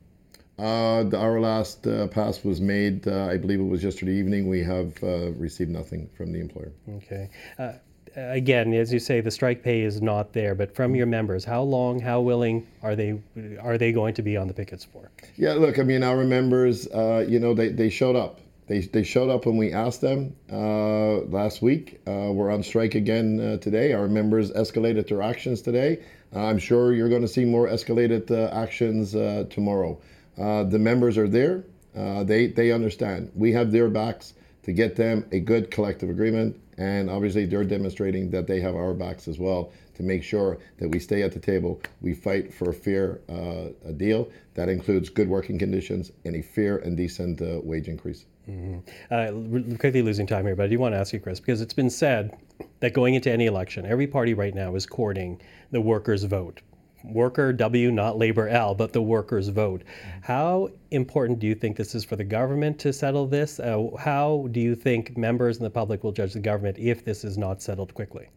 Uh, 0.60 1.04
the, 1.04 1.16
our 1.16 1.40
last 1.40 1.86
uh, 1.86 2.06
pass 2.08 2.44
was 2.44 2.60
made, 2.60 3.08
uh, 3.08 3.26
I 3.26 3.38
believe 3.38 3.60
it 3.60 3.64
was 3.64 3.82
yesterday 3.82 4.12
evening. 4.12 4.46
We 4.46 4.62
have 4.62 5.02
uh, 5.02 5.32
received 5.32 5.70
nothing 5.70 6.10
from 6.14 6.32
the 6.32 6.40
employer. 6.40 6.72
Okay. 6.96 7.30
Uh, 7.58 7.72
again, 8.14 8.74
as 8.74 8.92
you 8.92 8.98
say, 8.98 9.22
the 9.22 9.30
strike 9.30 9.62
pay 9.62 9.80
is 9.80 10.02
not 10.02 10.34
there, 10.34 10.54
but 10.54 10.74
from 10.74 10.94
your 10.94 11.06
members, 11.06 11.46
how 11.46 11.62
long, 11.62 11.98
how 11.98 12.20
willing 12.20 12.66
are 12.82 12.94
they 12.94 13.20
are 13.58 13.78
they 13.78 13.92
going 13.92 14.12
to 14.14 14.22
be 14.22 14.36
on 14.36 14.48
the 14.48 14.54
pickets 14.54 14.84
for? 14.84 15.10
Yeah, 15.36 15.54
look, 15.54 15.78
I 15.78 15.82
mean, 15.82 16.02
our 16.02 16.24
members, 16.24 16.86
uh, 16.88 17.24
you 17.26 17.40
know, 17.40 17.54
they, 17.54 17.68
they 17.68 17.88
showed 17.88 18.16
up. 18.16 18.40
They, 18.66 18.80
they 18.80 19.02
showed 19.02 19.30
up 19.30 19.46
when 19.46 19.56
we 19.56 19.72
asked 19.72 20.00
them 20.02 20.36
uh, 20.52 21.22
last 21.22 21.62
week. 21.62 22.00
Uh, 22.06 22.30
we're 22.32 22.52
on 22.52 22.62
strike 22.62 22.94
again 22.94 23.40
uh, 23.40 23.56
today. 23.56 23.94
Our 23.94 24.08
members 24.08 24.52
escalated 24.52 25.08
their 25.08 25.22
actions 25.22 25.62
today. 25.62 26.04
I'm 26.32 26.58
sure 26.58 26.92
you're 26.92 27.08
going 27.08 27.22
to 27.22 27.28
see 27.28 27.44
more 27.44 27.66
escalated 27.66 28.30
uh, 28.30 28.54
actions 28.54 29.16
uh, 29.16 29.46
tomorrow. 29.50 29.98
Uh, 30.40 30.64
the 30.64 30.78
members 30.78 31.18
are 31.18 31.28
there. 31.28 31.64
Uh, 31.96 32.24
they 32.24 32.46
they 32.46 32.72
understand. 32.72 33.30
We 33.34 33.52
have 33.52 33.72
their 33.72 33.88
backs 33.88 34.34
to 34.62 34.72
get 34.72 34.96
them 34.96 35.26
a 35.32 35.40
good 35.40 35.70
collective 35.70 36.08
agreement, 36.08 36.56
and 36.78 37.10
obviously 37.10 37.46
they're 37.46 37.64
demonstrating 37.64 38.30
that 38.30 38.46
they 38.46 38.60
have 38.60 38.74
our 38.74 38.94
backs 38.94 39.28
as 39.28 39.38
well 39.38 39.72
to 39.96 40.02
make 40.02 40.22
sure 40.22 40.58
that 40.78 40.88
we 40.88 40.98
stay 40.98 41.22
at 41.22 41.32
the 41.32 41.38
table. 41.38 41.80
We 42.00 42.14
fight 42.14 42.54
for 42.54 42.70
a 42.70 42.74
fair 42.74 43.20
uh, 43.28 43.68
a 43.84 43.92
deal 43.92 44.30
that 44.54 44.68
includes 44.68 45.10
good 45.10 45.28
working 45.28 45.58
conditions 45.58 46.10
and 46.24 46.36
a 46.36 46.42
fair 46.42 46.78
and 46.78 46.96
decent 46.96 47.42
uh, 47.42 47.60
wage 47.62 47.88
increase. 47.88 48.24
Mm-hmm. 48.48 48.78
Uh, 49.10 49.76
quickly 49.76 50.02
losing 50.02 50.26
time 50.26 50.46
here, 50.46 50.56
but 50.56 50.64
I 50.64 50.68
do 50.68 50.78
want 50.78 50.94
to 50.94 50.98
ask 50.98 51.12
you, 51.12 51.20
Chris, 51.20 51.38
because 51.38 51.60
it's 51.60 51.74
been 51.74 51.90
said 51.90 52.36
that 52.80 52.94
going 52.94 53.14
into 53.14 53.30
any 53.30 53.46
election, 53.46 53.84
every 53.84 54.06
party 54.06 54.34
right 54.34 54.54
now 54.54 54.74
is 54.74 54.86
courting 54.86 55.40
the 55.70 55.80
workers' 55.80 56.24
vote. 56.24 56.62
Worker 57.04 57.52
W, 57.52 57.90
not 57.90 58.18
labor 58.18 58.48
L, 58.48 58.74
but 58.74 58.92
the 58.92 59.02
workers' 59.02 59.48
vote. 59.48 59.82
How 60.22 60.68
important 60.90 61.38
do 61.38 61.46
you 61.46 61.54
think 61.54 61.76
this 61.76 61.94
is 61.94 62.04
for 62.04 62.16
the 62.16 62.24
government 62.24 62.78
to 62.80 62.92
settle 62.92 63.26
this? 63.26 63.58
Uh, 63.58 63.88
how 63.98 64.48
do 64.50 64.60
you 64.60 64.74
think 64.74 65.16
members 65.16 65.56
and 65.56 65.66
the 65.66 65.70
public 65.70 66.04
will 66.04 66.12
judge 66.12 66.32
the 66.32 66.40
government 66.40 66.78
if 66.78 67.04
this 67.04 67.24
is 67.24 67.38
not 67.38 67.62
settled 67.62 67.94
quickly? 67.94 68.28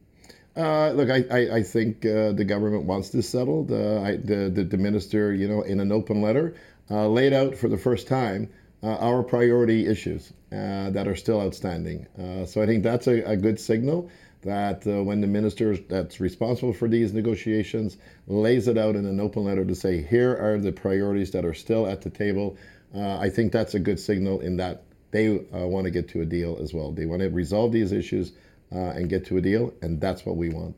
Uh, 0.55 0.91
look, 0.91 1.09
I, 1.09 1.25
I, 1.31 1.55
I 1.55 1.63
think 1.63 2.05
uh, 2.05 2.31
the 2.31 2.45
government 2.45 2.85
wants 2.85 3.09
this 3.09 3.27
settled. 3.27 3.71
Uh, 3.71 4.01
I, 4.01 4.17
the, 4.17 4.51
the, 4.53 4.63
the, 4.63 4.77
minister, 4.77 5.33
you 5.33 5.47
know, 5.47 5.63
in 5.63 5.79
an 5.79 5.91
open 5.91 6.21
letter, 6.21 6.55
uh, 6.91 7.07
laid 7.07 7.33
out 7.33 7.55
for 7.55 7.69
the 7.69 7.77
first 7.77 8.07
time 8.07 8.49
uh, 8.83 8.97
our 8.97 9.23
priority 9.23 9.87
issues 9.87 10.31
uh, 10.51 10.91
that 10.91 11.07
are 11.07 11.15
still 11.15 11.41
outstanding. 11.41 12.05
so 12.45 12.61
I 12.61 12.67
think 12.67 12.83
that's 12.83 13.07
a, 13.07 13.23
a 13.23 13.35
good 13.35 13.59
signal 13.59 14.09
that 14.43 14.85
uh, 14.87 15.03
when 15.03 15.21
the 15.21 15.27
minister 15.27 15.75
that's 15.75 16.19
responsible 16.19 16.73
for 16.73 16.87
these 16.87 17.13
negotiations 17.13 17.97
lays 18.27 18.67
it 18.67 18.77
out 18.77 18.95
in 18.95 19.05
an 19.05 19.19
open 19.19 19.43
letter 19.43 19.65
to 19.65 19.75
say, 19.75 20.01
here 20.01 20.37
are 20.37 20.59
the 20.59 20.71
priorities 20.71 21.31
that 21.31 21.45
are 21.45 21.53
still 21.53 21.87
at 21.87 22.01
the 22.01 22.09
table, 22.09 22.57
uh, 22.95 23.17
I 23.17 23.29
think 23.29 23.51
that's 23.51 23.73
a 23.73 23.79
good 23.79 23.99
signal 23.99 24.41
in 24.41 24.57
that 24.57 24.83
they 25.11 25.39
uh, 25.53 25.67
want 25.67 25.85
to 25.85 25.91
get 25.91 26.07
to 26.09 26.21
a 26.21 26.25
deal 26.25 26.57
as 26.61 26.73
well. 26.73 26.91
They 26.91 27.05
want 27.05 27.21
to 27.21 27.29
resolve 27.29 27.71
these 27.71 27.91
issues 27.91 28.33
uh, 28.71 28.77
and 28.77 29.09
get 29.09 29.25
to 29.27 29.37
a 29.37 29.41
deal, 29.41 29.73
and 29.81 30.01
that's 30.01 30.25
what 30.25 30.35
we 30.35 30.49
want. 30.49 30.77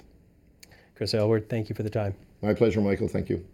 Chris 0.96 1.14
Aylward, 1.14 1.50
thank 1.50 1.70
you 1.70 1.76
for 1.76 1.84
the 1.84 1.90
time. 1.90 2.16
My 2.42 2.54
pleasure, 2.54 2.82
Michael. 2.82 3.08
Thank 3.08 3.30
you. 3.30 3.46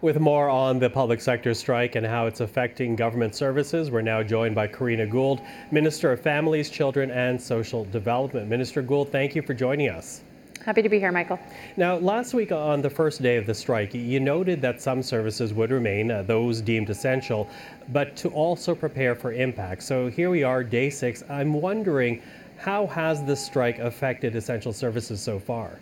With 0.00 0.20
more 0.20 0.48
on 0.48 0.78
the 0.78 0.88
public 0.88 1.20
sector 1.20 1.52
strike 1.54 1.96
and 1.96 2.06
how 2.06 2.26
it's 2.26 2.38
affecting 2.38 2.94
government 2.94 3.34
services, 3.34 3.90
we're 3.90 4.00
now 4.00 4.22
joined 4.22 4.54
by 4.54 4.68
Karina 4.68 5.04
Gould, 5.04 5.40
Minister 5.72 6.12
of 6.12 6.20
Families, 6.20 6.70
Children 6.70 7.10
and 7.10 7.40
Social 7.40 7.84
Development. 7.86 8.46
Minister 8.46 8.80
Gould, 8.80 9.10
thank 9.10 9.34
you 9.34 9.42
for 9.42 9.54
joining 9.54 9.88
us. 9.88 10.22
Happy 10.64 10.82
to 10.82 10.88
be 10.88 11.00
here, 11.00 11.10
Michael. 11.10 11.40
Now, 11.76 11.96
last 11.96 12.32
week 12.32 12.52
on 12.52 12.80
the 12.80 12.88
first 12.88 13.22
day 13.22 13.38
of 13.38 13.46
the 13.46 13.54
strike, 13.54 13.92
you 13.92 14.20
noted 14.20 14.62
that 14.62 14.80
some 14.80 15.02
services 15.02 15.52
would 15.52 15.72
remain, 15.72 16.12
uh, 16.12 16.22
those 16.22 16.60
deemed 16.60 16.90
essential, 16.90 17.48
but 17.88 18.14
to 18.18 18.28
also 18.28 18.76
prepare 18.76 19.16
for 19.16 19.32
impact. 19.32 19.82
So 19.82 20.06
here 20.06 20.30
we 20.30 20.44
are, 20.44 20.62
day 20.62 20.90
six. 20.90 21.24
I'm 21.28 21.54
wondering 21.54 22.22
how 22.56 22.86
has 22.86 23.24
this 23.24 23.44
strike 23.44 23.80
affected 23.80 24.36
essential 24.36 24.72
services 24.72 25.20
so 25.20 25.40
far? 25.40 25.80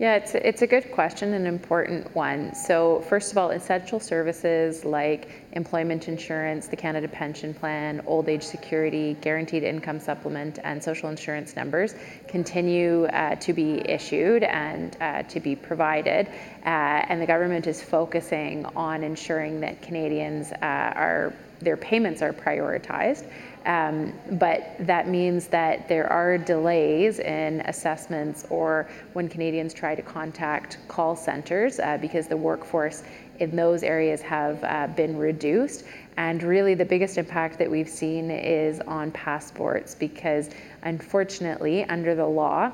Yeah, 0.00 0.14
it's, 0.14 0.34
it's 0.34 0.62
a 0.62 0.66
good 0.66 0.92
question, 0.92 1.34
an 1.34 1.44
important 1.44 2.14
one. 2.14 2.54
So, 2.54 3.02
first 3.02 3.32
of 3.32 3.36
all, 3.36 3.50
essential 3.50 4.00
services 4.00 4.82
like 4.82 5.28
employment 5.52 6.08
insurance, 6.08 6.68
the 6.68 6.76
Canada 6.76 7.06
Pension 7.06 7.52
Plan, 7.52 8.00
old 8.06 8.26
age 8.30 8.42
security, 8.42 9.14
guaranteed 9.20 9.62
income 9.62 10.00
supplement, 10.00 10.58
and 10.64 10.82
social 10.82 11.10
insurance 11.10 11.54
numbers 11.54 11.94
continue 12.28 13.04
uh, 13.08 13.34
to 13.34 13.52
be 13.52 13.86
issued 13.86 14.42
and 14.42 14.96
uh, 15.02 15.22
to 15.24 15.38
be 15.38 15.54
provided. 15.54 16.28
Uh, 16.64 17.04
and 17.10 17.20
the 17.20 17.26
government 17.26 17.66
is 17.66 17.82
focusing 17.82 18.64
on 18.74 19.04
ensuring 19.04 19.60
that 19.60 19.82
Canadians 19.82 20.50
uh, 20.52 20.94
are 20.96 21.34
their 21.60 21.76
payments 21.76 22.22
are 22.22 22.32
prioritized. 22.32 23.26
Um, 23.66 24.14
but 24.32 24.74
that 24.80 25.08
means 25.08 25.46
that 25.48 25.88
there 25.88 26.10
are 26.10 26.38
delays 26.38 27.18
in 27.18 27.60
assessments 27.62 28.46
or 28.48 28.88
when 29.12 29.28
Canadians 29.28 29.74
try 29.74 29.94
to 29.94 30.02
contact 30.02 30.78
call 30.88 31.14
centers 31.14 31.78
uh, 31.78 31.98
because 31.98 32.26
the 32.26 32.36
workforce 32.36 33.02
in 33.38 33.56
those 33.56 33.82
areas 33.82 34.22
have 34.22 34.62
uh, 34.64 34.86
been 34.88 35.16
reduced. 35.16 35.84
And 36.16 36.42
really, 36.42 36.74
the 36.74 36.84
biggest 36.84 37.18
impact 37.18 37.58
that 37.58 37.70
we've 37.70 37.88
seen 37.88 38.30
is 38.30 38.80
on 38.80 39.10
passports 39.12 39.94
because, 39.94 40.50
unfortunately, 40.82 41.84
under 41.84 42.14
the 42.14 42.26
law, 42.26 42.72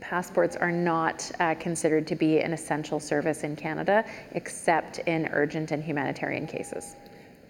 passports 0.00 0.56
are 0.56 0.72
not 0.72 1.30
uh, 1.40 1.54
considered 1.54 2.06
to 2.06 2.14
be 2.14 2.40
an 2.40 2.52
essential 2.52 3.00
service 3.00 3.42
in 3.42 3.56
Canada 3.56 4.04
except 4.32 4.98
in 5.00 5.28
urgent 5.32 5.70
and 5.70 5.82
humanitarian 5.82 6.46
cases 6.46 6.96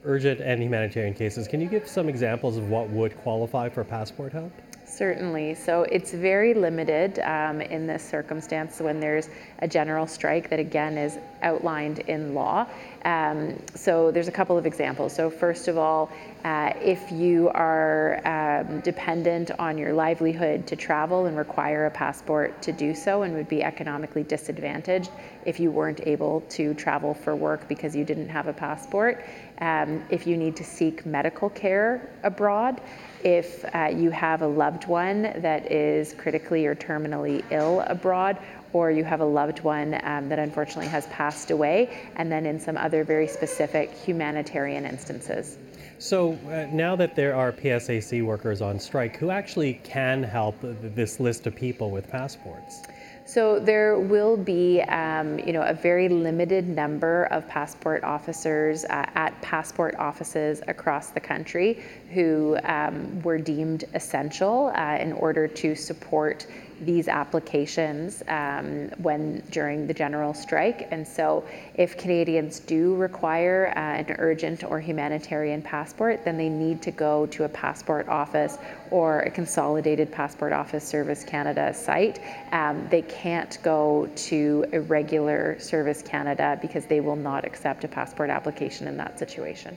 urgent 0.05 0.41
and 0.41 0.63
humanitarian 0.63 1.15
cases. 1.15 1.49
Can 1.49 1.61
you 1.61 1.69
give 1.69 1.89
some 1.89 2.09
examples 2.09 2.57
of 2.57 2.69
what 2.69 2.89
would 2.91 3.17
qualify 3.19 3.69
for 3.69 3.85
passport 3.85 4.33
help? 4.33 4.53
Certainly. 4.87 5.55
So 5.55 5.83
it's 5.83 6.13
very 6.13 6.55
limited 6.55 7.19
um, 7.21 7.61
in 7.61 7.87
this 7.87 8.05
circumstance 8.05 8.81
when 8.81 9.01
there's 9.01 9.29
a 9.59 9.67
general 9.67 10.07
strike 10.07 10.51
that 10.51 10.61
again 10.61 10.97
is 10.99 11.19
outlined 11.43 12.01
in 12.01 12.35
law. 12.35 12.67
Um, 13.05 13.59
so 13.75 14.11
there's 14.11 14.29
a 14.29 14.33
couple 14.33 14.57
of 14.57 14.67
examples. 14.67 15.13
So 15.13 15.31
first 15.31 15.67
of 15.69 15.79
all, 15.79 16.13
uh, 16.45 16.75
if 16.81 17.11
you 17.11 17.49
are 17.55 18.21
um, 18.25 18.81
dependent 18.81 19.51
on 19.59 19.79
your 19.79 19.95
livelihood 19.95 20.67
to 20.69 20.77
travel 20.77 21.27
and 21.27 21.37
require 21.37 21.87
a 21.87 21.91
passport 21.91 22.63
to 22.63 22.71
do 22.71 22.95
so 22.95 23.23
and 23.23 23.35
would 23.35 23.49
be 23.49 23.65
economically 23.65 24.23
disadvantaged 24.23 25.11
if 25.45 25.59
you 25.59 25.71
weren't 25.71 26.07
able 26.07 26.43
to 26.51 26.75
travel 26.75 27.15
for 27.15 27.35
work 27.35 27.67
because 27.69 27.97
you 27.97 28.05
didn't 28.05 28.29
have 28.29 28.47
a 28.47 28.53
passport, 28.53 29.25
um, 29.59 30.03
if 30.11 30.27
you 30.27 30.37
need 30.37 30.57
to 30.57 30.65
seek 30.65 31.07
medical 31.07 31.51
care 31.51 32.11
abroad, 32.23 32.81
if 33.23 33.65
uh, 33.75 33.91
you 33.95 34.11
have 34.11 34.43
a 34.43 34.47
loved 34.47 34.87
one 34.87 35.23
that 35.37 35.71
is 35.71 36.13
critically 36.15 36.67
or 36.67 36.75
terminally 36.75 37.45
ill 37.51 37.81
abroad, 37.87 38.39
or 38.73 38.91
you 38.91 39.05
have 39.05 39.21
a 39.21 39.25
loved 39.25 39.61
one 39.61 39.99
um, 40.03 40.29
that 40.29 40.39
unfortunately 40.39 40.89
has 40.89 41.07
passed 41.07 41.51
away, 41.51 42.11
and 42.17 42.31
then 42.31 42.45
in 42.45 42.59
some 42.59 42.77
other 42.77 43.05
very 43.05 43.29
specific 43.29 43.93
humanitarian 43.93 44.85
instances. 44.85 45.59
So 45.99 46.33
uh, 46.49 46.67
now 46.73 46.97
that 46.97 47.15
there 47.15 47.35
are 47.35 47.53
PSAC 47.53 48.23
workers 48.25 48.61
on 48.61 48.79
strike, 48.81 49.17
who 49.17 49.31
actually 49.31 49.75
can 49.85 50.23
help 50.23 50.57
this 50.61 51.21
list 51.21 51.47
of 51.47 51.55
people 51.55 51.91
with 51.91 52.11
passports? 52.11 52.83
So 53.27 53.59
there 53.59 53.99
will 53.99 54.37
be, 54.37 54.83
um, 54.83 55.39
you 55.39 55.55
know, 55.55 55.63
a 55.63 55.73
very 55.73 56.11
limited 56.11 56.69
number 56.69 57.25
of 57.25 57.49
passport 57.49 58.05
officers 58.05 58.85
uh, 58.85 59.07
at 59.15 59.41
passport 59.41 59.95
offices 59.99 60.61
across 60.69 61.09
the 61.09 61.21
country 61.21 61.83
who 62.13 62.59
um, 62.65 63.23
were 63.23 63.39
deemed 63.39 63.85
essential 63.95 64.71
uh, 64.75 64.99
in 65.01 65.15
order 65.15 65.49
to 65.49 65.75
support 65.75 66.47
these 66.81 67.09
applications 67.09 68.23
um, 68.29 68.91
when 68.99 69.43
during 69.51 69.87
the 69.87 69.95
general 69.95 70.35
strike. 70.35 70.89
And 70.91 71.07
so, 71.07 71.45
if 71.75 71.97
Canadians 71.97 72.61
do 72.61 72.95
require 72.97 73.73
uh, 73.77 73.81
an 73.81 74.17
urgent 74.19 74.65
or 74.65 74.81
humanitarian 74.81 75.63
passport, 75.63 76.25
then 76.25 76.37
they 76.37 76.49
need 76.49 76.83
to 76.83 76.91
go 76.91 77.27
to 77.27 77.45
a 77.45 77.49
passport 77.49 78.09
office 78.09 78.59
or 78.95 79.23
a 79.23 79.31
consolidated 79.31 80.13
passport 80.13 80.53
office 80.53 80.85
Service 80.85 81.25
Canada 81.25 81.75
site. 81.75 82.21
Um, 82.53 82.87
they 82.93 83.03
can't 83.03 83.59
go 83.65 84.09
to 84.15 84.65
a 84.73 84.81
regular 84.83 85.59
Service 85.59 86.01
Canada 86.01 86.57
because 86.63 86.87
they 86.87 87.01
will 87.01 87.17
not 87.17 87.45
accept 87.45 87.83
a 87.83 87.89
passport 87.89 88.31
application 88.31 88.87
in 88.87 88.97
that 88.99 89.19
situation. 89.19 89.77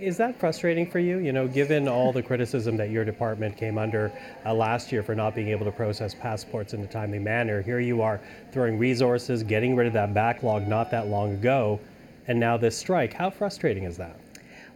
Is 0.00 0.16
that 0.16 0.40
frustrating 0.40 0.90
for 0.90 0.98
you? 0.98 1.18
You 1.18 1.30
know, 1.30 1.46
given 1.46 1.86
all 1.86 2.12
the 2.12 2.20
criticism 2.20 2.76
that 2.78 2.90
your 2.90 3.04
department 3.04 3.56
came 3.56 3.78
under 3.78 4.10
uh, 4.44 4.52
last 4.52 4.90
year 4.90 5.04
for 5.04 5.14
not 5.14 5.36
being 5.36 5.50
able 5.50 5.64
to 5.64 5.70
process 5.70 6.12
passports 6.12 6.74
in 6.74 6.82
a 6.82 6.86
timely 6.88 7.20
manner, 7.20 7.62
here 7.62 7.78
you 7.78 8.02
are 8.02 8.20
throwing 8.50 8.76
resources, 8.76 9.44
getting 9.44 9.76
rid 9.76 9.86
of 9.86 9.92
that 9.92 10.12
backlog 10.12 10.66
not 10.66 10.90
that 10.90 11.06
long 11.06 11.34
ago, 11.34 11.78
and 12.26 12.40
now 12.40 12.56
this 12.56 12.76
strike. 12.76 13.12
How 13.12 13.30
frustrating 13.30 13.84
is 13.84 13.96
that? 13.98 14.16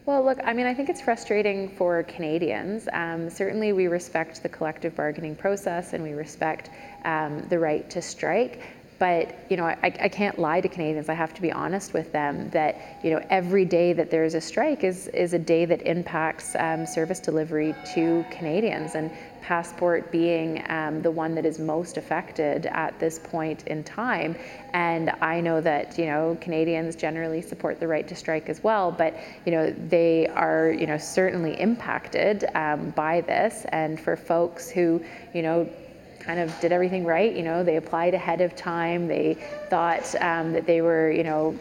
Well, 0.05 0.25
look, 0.25 0.39
I 0.43 0.53
mean, 0.53 0.67
I 0.67 0.75
think 0.75 0.89
it's 0.89 1.01
frustrating 1.01 1.69
for 1.69 2.03
Canadians. 2.03 2.89
Um, 2.93 3.31
certainly, 3.31 3.73
we 3.73 3.87
respect 3.87 4.43
the 4.43 4.49
collective 4.49 4.97
bargaining 4.97 5.37
process 5.37 5.93
and 5.93 6.03
we 6.03 6.13
respect 6.13 6.71
um, 7.05 7.41
the 7.49 7.59
right 7.61 7.89
to 7.91 8.03
strike. 8.03 8.63
But 9.03 9.35
you 9.51 9.57
know, 9.57 9.65
I, 9.65 9.77
I 9.83 10.09
can't 10.09 10.39
lie 10.39 10.61
to 10.61 10.69
Canadians. 10.69 11.09
I 11.09 11.15
have 11.15 11.35
to 11.35 11.43
be 11.43 11.51
honest 11.51 11.93
with 11.93 12.13
them 12.13 12.49
that 12.51 13.01
you 13.03 13.11
know 13.11 13.21
every 13.31 13.65
day 13.65 13.93
that 13.93 14.13
there 14.13 14.23
is 14.23 14.37
a 14.37 14.41
strike 14.41 14.85
is 14.85 15.09
is 15.09 15.33
a 15.33 15.41
day 15.41 15.65
that 15.65 15.83
impacts 15.83 16.55
um, 16.55 16.87
service 16.87 17.19
delivery 17.19 17.75
to 17.95 18.25
Canadians, 18.31 18.95
and 18.95 19.11
passport 19.41 20.13
being 20.13 20.65
um, 20.71 21.03
the 21.03 21.11
one 21.11 21.35
that 21.35 21.45
is 21.45 21.59
most 21.59 21.97
affected 21.97 22.67
at 22.67 22.97
this 23.01 23.19
point 23.19 23.67
in 23.67 23.83
time. 23.83 24.37
And 24.73 25.11
I 25.21 25.41
know 25.41 25.61
that 25.61 25.99
you 25.99 26.07
know 26.07 26.39
Canadians 26.41 26.95
generally 26.95 27.43
support 27.43 27.81
the 27.81 27.89
right 27.89 28.07
to 28.07 28.15
strike 28.15 28.49
as 28.49 28.63
well, 28.63 28.93
but 28.93 29.17
you 29.45 29.51
know 29.51 29.75
they 29.89 30.29
are 30.29 30.71
you 30.71 30.87
know 30.87 30.97
certainly 30.97 31.61
impacted 31.61 32.45
um, 32.55 32.91
by 32.91 33.21
this. 33.23 33.67
And 33.71 33.99
for 33.99 34.15
folks 34.17 34.71
who 34.71 35.03
you 35.35 35.43
know 35.43 35.69
kind 36.25 36.41
of 36.41 36.59
did 36.61 36.73
everything 36.73 37.05
right. 37.05 37.35
You 37.35 37.43
know, 37.43 37.65
they 37.65 37.77
applied 37.77 38.15
ahead 38.15 38.41
of 38.41 38.55
time. 38.55 39.09
They 39.09 39.35
thought 39.69 40.15
um, 40.21 40.53
that 40.53 40.67
they 40.67 40.81
were, 40.81 41.11
you 41.11 41.25
know, 41.25 41.59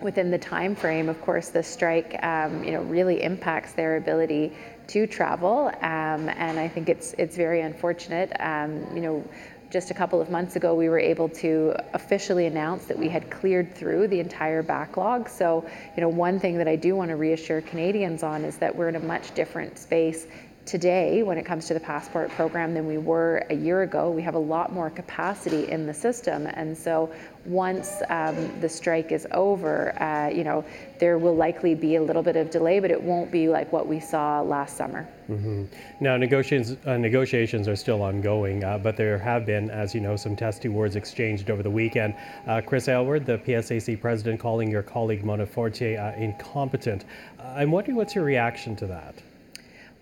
within 0.00 0.30
the 0.30 0.38
time 0.38 0.74
frame. 0.74 1.08
Of 1.08 1.20
course, 1.22 1.48
the 1.50 1.62
strike, 1.62 2.18
um, 2.22 2.64
you 2.64 2.72
know, 2.72 2.82
really 2.82 3.22
impacts 3.22 3.72
their 3.72 3.96
ability 3.96 4.52
to 4.88 5.06
travel, 5.06 5.68
um, 5.82 6.28
and 6.28 6.58
I 6.58 6.66
think 6.66 6.88
it's 6.88 7.14
it's 7.18 7.36
very 7.36 7.60
unfortunate. 7.60 8.32
Um, 8.40 8.86
you 8.94 9.02
know, 9.02 9.24
just 9.70 9.90
a 9.90 9.94
couple 9.94 10.20
of 10.20 10.30
months 10.30 10.56
ago, 10.56 10.74
we 10.74 10.88
were 10.88 10.98
able 10.98 11.28
to 11.28 11.74
officially 11.94 12.46
announce 12.46 12.86
that 12.86 12.98
we 12.98 13.08
had 13.08 13.30
cleared 13.30 13.72
through 13.74 14.08
the 14.08 14.18
entire 14.18 14.62
backlog. 14.62 15.28
So, 15.28 15.64
you 15.96 16.00
know, 16.00 16.08
one 16.08 16.40
thing 16.40 16.58
that 16.58 16.66
I 16.66 16.74
do 16.74 16.96
want 16.96 17.10
to 17.10 17.16
reassure 17.16 17.60
Canadians 17.60 18.24
on 18.24 18.44
is 18.44 18.58
that 18.58 18.74
we're 18.74 18.88
in 18.88 18.96
a 18.96 19.00
much 19.00 19.32
different 19.34 19.78
space 19.78 20.26
today 20.66 21.22
when 21.22 21.38
it 21.38 21.44
comes 21.44 21.66
to 21.66 21.74
the 21.74 21.80
passport 21.80 22.30
program 22.30 22.74
than 22.74 22.86
we 22.86 22.98
were 22.98 23.44
a 23.50 23.54
year 23.54 23.82
ago. 23.82 24.10
We 24.10 24.22
have 24.22 24.34
a 24.34 24.40
lot 24.40 24.72
more 24.72 24.90
capacity 24.90 25.68
in 25.68 25.86
the 25.86 25.94
system, 25.94 26.46
and 26.46 26.76
so 26.76 27.12
once 27.46 28.02
um, 28.08 28.60
the 28.60 28.68
strike 28.68 29.12
is 29.12 29.26
over, 29.32 30.00
uh, 30.02 30.28
you 30.28 30.44
know, 30.44 30.64
there 30.98 31.18
will 31.18 31.34
likely 31.34 31.74
be 31.74 31.96
a 31.96 32.02
little 32.02 32.22
bit 32.22 32.36
of 32.36 32.50
delay, 32.50 32.78
but 32.78 32.90
it 32.90 33.02
won't 33.02 33.30
be 33.30 33.48
like 33.48 33.72
what 33.72 33.86
we 33.86 33.98
saw 33.98 34.42
last 34.42 34.76
summer. 34.76 35.08
Mm-hmm. 35.30 35.64
Now, 36.00 36.16
negotiations 36.16 36.76
uh, 36.86 36.96
negotiations 36.98 37.66
are 37.66 37.76
still 37.76 38.02
ongoing, 38.02 38.62
uh, 38.62 38.78
but 38.78 38.96
there 38.96 39.18
have 39.18 39.46
been, 39.46 39.70
as 39.70 39.94
you 39.94 40.00
know, 40.00 40.16
some 40.16 40.36
testy 40.36 40.68
words 40.68 40.96
exchanged 40.96 41.50
over 41.50 41.62
the 41.62 41.70
weekend. 41.70 42.14
Uh, 42.46 42.60
Chris 42.60 42.88
Aylward, 42.88 43.24
the 43.24 43.38
PSAC 43.38 44.00
president, 44.00 44.38
calling 44.40 44.70
your 44.70 44.82
colleague 44.82 45.24
Mona 45.24 45.46
Fortier 45.46 45.98
uh, 45.98 46.20
incompetent. 46.20 47.06
I'm 47.38 47.70
wondering 47.70 47.96
what's 47.96 48.14
your 48.14 48.24
reaction 48.24 48.76
to 48.76 48.86
that. 48.86 49.14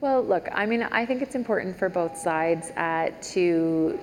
Well, 0.01 0.23
look, 0.23 0.49
I 0.53 0.67
mean, 0.67 0.85
I 0.85 1.07
think 1.07 1.23
it's 1.23 1.35
important 1.35 1.77
for 1.77 1.89
both 1.89 2.17
sides 2.17 2.71
uh, 2.77 3.11
to 3.33 3.99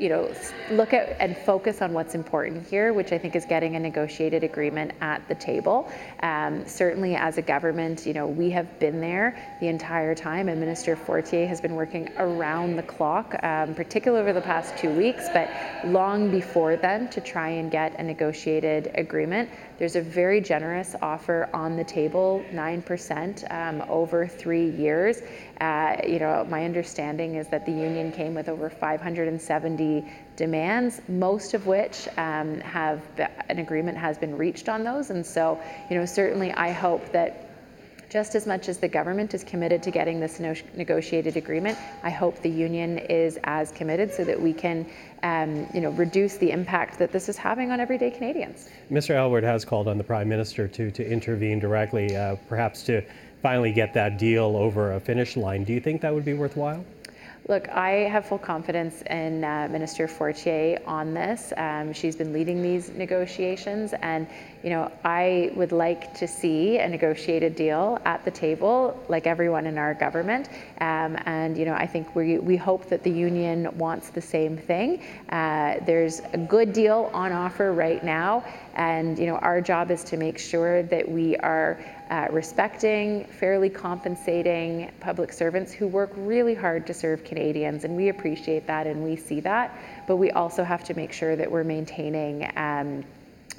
you 0.00 0.08
know, 0.08 0.32
look 0.70 0.94
at 0.94 1.20
and 1.20 1.36
focus 1.36 1.82
on 1.82 1.92
what's 1.92 2.14
important 2.14 2.66
here, 2.66 2.94
which 2.94 3.12
I 3.12 3.18
think 3.18 3.36
is 3.36 3.44
getting 3.44 3.76
a 3.76 3.80
negotiated 3.80 4.42
agreement 4.42 4.92
at 5.00 5.26
the 5.28 5.34
table. 5.34 5.90
Um, 6.22 6.66
certainly, 6.66 7.16
as 7.16 7.36
a 7.36 7.42
government, 7.42 8.06
you 8.06 8.14
know, 8.14 8.26
we 8.26 8.50
have 8.50 8.78
been 8.78 9.00
there 9.00 9.36
the 9.60 9.68
entire 9.68 10.14
time, 10.14 10.48
and 10.48 10.58
Minister 10.58 10.96
Fortier 10.96 11.46
has 11.46 11.60
been 11.60 11.74
working 11.74 12.08
around 12.16 12.76
the 12.76 12.82
clock, 12.82 13.34
um, 13.42 13.74
particularly 13.74 14.22
over 14.22 14.32
the 14.32 14.40
past 14.40 14.76
two 14.78 14.90
weeks, 14.90 15.28
but 15.34 15.50
long 15.84 16.30
before 16.30 16.76
then, 16.76 17.08
to 17.10 17.20
try 17.20 17.48
and 17.48 17.70
get 17.70 17.98
a 17.98 18.02
negotiated 18.02 18.90
agreement. 18.94 19.50
There's 19.78 19.96
a 19.96 20.00
very 20.00 20.40
generous 20.40 20.94
offer 21.02 21.48
on 21.52 21.76
the 21.76 21.84
table, 21.84 22.44
9% 22.52 23.50
um, 23.50 23.82
over 23.88 24.26
three 24.26 24.70
years. 24.70 25.22
Uh, 25.60 25.96
you 26.06 26.18
know, 26.18 26.46
my 26.48 26.64
understanding 26.64 27.34
is 27.34 27.48
that 27.48 27.66
the 27.66 27.72
union 27.72 28.12
came 28.12 28.34
with 28.34 28.48
over 28.48 28.70
570 28.70 29.89
demands, 30.36 31.02
most 31.08 31.54
of 31.54 31.66
which 31.66 32.08
um, 32.16 32.60
have 32.60 33.02
an 33.48 33.58
agreement 33.58 33.98
has 33.98 34.16
been 34.16 34.36
reached 34.36 34.68
on 34.68 34.84
those. 34.84 35.10
And 35.10 35.24
so, 35.24 35.60
you 35.90 35.96
know, 35.96 36.06
certainly 36.06 36.50
I 36.52 36.70
hope 36.72 37.12
that 37.12 37.50
just 38.10 38.34
as 38.34 38.46
much 38.46 38.68
as 38.68 38.78
the 38.78 38.88
government 38.88 39.34
is 39.34 39.44
committed 39.44 39.82
to 39.84 39.90
getting 39.90 40.18
this 40.18 40.40
no- 40.40 40.54
negotiated 40.74 41.36
agreement, 41.36 41.78
I 42.02 42.10
hope 42.10 42.42
the 42.42 42.50
union 42.50 42.98
is 42.98 43.38
as 43.44 43.70
committed 43.70 44.12
so 44.12 44.24
that 44.24 44.40
we 44.40 44.52
can, 44.52 44.84
um, 45.22 45.68
you 45.72 45.80
know, 45.80 45.90
reduce 45.90 46.36
the 46.36 46.50
impact 46.50 46.98
that 46.98 47.12
this 47.12 47.28
is 47.28 47.36
having 47.36 47.70
on 47.70 47.78
everyday 47.78 48.10
Canadians. 48.10 48.68
Mr. 48.90 49.14
Aylward 49.14 49.44
has 49.44 49.64
called 49.64 49.86
on 49.86 49.96
the 49.96 50.04
Prime 50.04 50.28
Minister 50.28 50.66
to, 50.66 50.90
to 50.90 51.08
intervene 51.08 51.60
directly, 51.60 52.16
uh, 52.16 52.34
perhaps 52.48 52.82
to 52.84 53.02
finally 53.42 53.72
get 53.72 53.94
that 53.94 54.18
deal 54.18 54.56
over 54.56 54.94
a 54.94 55.00
finish 55.00 55.36
line. 55.36 55.64
Do 55.64 55.72
you 55.72 55.80
think 55.80 56.00
that 56.02 56.12
would 56.12 56.24
be 56.24 56.34
worthwhile? 56.34 56.84
Look, 57.50 57.68
I 57.70 58.06
have 58.08 58.26
full 58.26 58.38
confidence 58.38 59.02
in 59.10 59.42
uh, 59.42 59.66
Minister 59.72 60.06
Fortier 60.06 60.78
on 60.86 61.12
this. 61.14 61.52
Um, 61.56 61.92
she's 61.92 62.14
been 62.14 62.32
leading 62.32 62.62
these 62.62 62.90
negotiations, 62.90 63.92
and 64.02 64.28
you 64.62 64.70
know, 64.70 64.88
I 65.02 65.50
would 65.56 65.72
like 65.72 66.14
to 66.14 66.28
see 66.28 66.78
a 66.78 66.88
negotiated 66.88 67.56
deal 67.56 67.98
at 68.04 68.24
the 68.24 68.30
table, 68.30 69.02
like 69.08 69.26
everyone 69.26 69.66
in 69.66 69.78
our 69.78 69.94
government. 69.94 70.48
Um, 70.80 71.18
and 71.26 71.58
you 71.58 71.64
know, 71.64 71.74
I 71.74 71.88
think 71.88 72.14
we 72.14 72.38
we 72.38 72.56
hope 72.56 72.88
that 72.88 73.02
the 73.02 73.10
union 73.10 73.76
wants 73.76 74.10
the 74.10 74.22
same 74.22 74.56
thing. 74.56 75.02
Uh, 75.30 75.80
there's 75.84 76.20
a 76.32 76.38
good 76.38 76.72
deal 76.72 77.10
on 77.12 77.32
offer 77.32 77.72
right 77.72 78.04
now, 78.04 78.44
and 78.76 79.18
you 79.18 79.26
know, 79.26 79.38
our 79.38 79.60
job 79.60 79.90
is 79.90 80.04
to 80.04 80.16
make 80.16 80.38
sure 80.38 80.84
that 80.84 81.10
we 81.10 81.36
are 81.38 81.80
uh, 82.10 82.26
respecting, 82.30 83.24
fairly 83.24 83.70
compensating 83.70 84.90
public 85.00 85.32
servants 85.32 85.72
who 85.72 85.86
work 85.86 86.10
really 86.16 86.54
hard 86.54 86.86
to 86.88 86.92
serve 86.92 87.22
Canadians, 87.24 87.84
and 87.84 87.96
we 87.96 88.08
appreciate 88.08 88.66
that 88.66 88.86
and 88.86 89.02
we 89.02 89.14
see 89.14 89.40
that. 89.40 89.78
But 90.08 90.16
we 90.16 90.32
also 90.32 90.64
have 90.64 90.82
to 90.84 90.94
make 90.94 91.12
sure 91.12 91.36
that 91.36 91.50
we're 91.50 91.64
maintaining. 91.64 92.50
Um, 92.56 93.04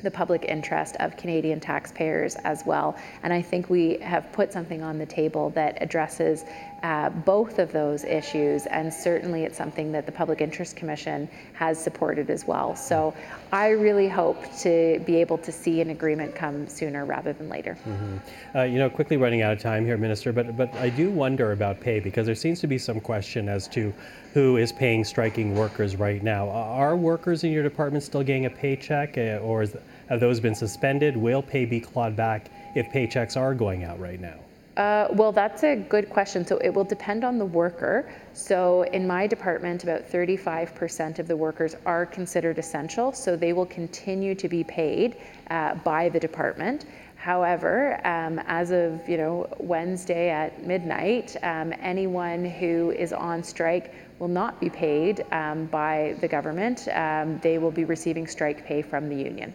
the 0.03 0.11
public 0.11 0.45
interest 0.45 0.95
of 0.99 1.15
Canadian 1.15 1.59
taxpayers 1.59 2.35
as 2.37 2.63
well. 2.65 2.97
And 3.23 3.31
I 3.31 3.41
think 3.41 3.69
we 3.69 3.97
have 3.99 4.31
put 4.31 4.51
something 4.51 4.81
on 4.81 4.97
the 4.97 5.05
table 5.05 5.51
that 5.51 5.77
addresses 5.81 6.45
uh, 6.83 7.09
both 7.09 7.59
of 7.59 7.71
those 7.71 8.03
issues, 8.03 8.65
and 8.65 8.91
certainly 8.91 9.43
it's 9.43 9.57
something 9.57 9.91
that 9.91 10.05
the 10.05 10.11
Public 10.11 10.41
Interest 10.41 10.75
Commission 10.75 11.29
has 11.53 11.81
supported 11.81 12.29
as 12.29 12.47
well. 12.47 12.75
So 12.75 13.13
I 13.51 13.69
really 13.69 14.09
hope 14.09 14.43
to 14.59 14.99
be 15.05 15.17
able 15.17 15.37
to 15.39 15.51
see 15.51 15.81
an 15.81 15.91
agreement 15.91 16.33
come 16.33 16.67
sooner 16.67 17.05
rather 17.05 17.33
than 17.33 17.49
later. 17.49 17.77
Mm-hmm. 17.87 18.57
Uh, 18.57 18.63
you 18.63 18.79
know, 18.79 18.89
quickly 18.89 19.17
running 19.17 19.43
out 19.43 19.53
of 19.53 19.59
time 19.59 19.85
here, 19.85 19.97
Minister, 19.97 20.33
but 20.33 20.57
but 20.57 20.73
I 20.75 20.89
do 20.89 21.11
wonder 21.11 21.51
about 21.51 21.79
pay 21.79 21.99
because 21.99 22.25
there 22.25 22.35
seems 22.35 22.59
to 22.61 22.67
be 22.67 22.79
some 22.79 22.99
question 22.99 23.47
as 23.47 23.67
to 23.69 23.93
who 24.33 24.57
is 24.57 24.71
paying 24.71 25.03
striking 25.03 25.53
workers 25.53 25.95
right 25.97 26.23
now. 26.23 26.49
Are 26.49 26.95
workers 26.95 27.43
in 27.43 27.51
your 27.51 27.63
department 27.63 28.03
still 28.03 28.23
getting 28.23 28.47
a 28.47 28.49
paycheck, 28.49 29.17
uh, 29.17 29.39
or 29.43 29.61
is, 29.61 29.75
have 30.09 30.19
those 30.19 30.39
been 30.39 30.55
suspended? 30.55 31.15
Will 31.15 31.43
pay 31.43 31.65
be 31.65 31.79
clawed 31.79 32.15
back 32.15 32.49
if 32.75 32.87
paychecks 32.87 33.37
are 33.37 33.53
going 33.53 33.83
out 33.83 33.99
right 33.99 34.19
now? 34.19 34.39
Uh, 34.77 35.07
well, 35.11 35.31
that's 35.31 35.63
a 35.63 35.75
good 35.75 36.09
question. 36.09 36.45
So 36.45 36.57
it 36.57 36.69
will 36.69 36.85
depend 36.85 37.23
on 37.23 37.37
the 37.37 37.45
worker. 37.45 38.09
So 38.33 38.83
in 38.83 39.05
my 39.05 39.27
department, 39.27 39.83
about 39.83 40.09
35% 40.09 41.19
of 41.19 41.27
the 41.27 41.35
workers 41.35 41.75
are 41.85 42.05
considered 42.05 42.57
essential, 42.57 43.11
so 43.11 43.35
they 43.35 43.51
will 43.51 43.65
continue 43.65 44.33
to 44.35 44.47
be 44.47 44.63
paid 44.63 45.17
uh, 45.49 45.75
by 45.75 46.07
the 46.09 46.19
department. 46.19 46.85
However, 47.15 47.99
um, 48.07 48.39
as 48.47 48.71
of 48.71 49.07
you 49.07 49.17
know 49.17 49.47
Wednesday 49.59 50.29
at 50.29 50.65
midnight, 50.65 51.35
um, 51.43 51.71
anyone 51.79 52.45
who 52.45 52.91
is 52.91 53.13
on 53.13 53.43
strike 53.43 53.93
will 54.17 54.27
not 54.27 54.59
be 54.59 54.69
paid 54.69 55.23
um, 55.31 55.65
by 55.65 56.15
the 56.21 56.27
government. 56.27 56.87
Um, 56.91 57.39
they 57.39 57.59
will 57.59 57.71
be 57.71 57.85
receiving 57.85 58.25
strike 58.25 58.65
pay 58.65 58.81
from 58.81 59.07
the 59.07 59.15
union. 59.15 59.53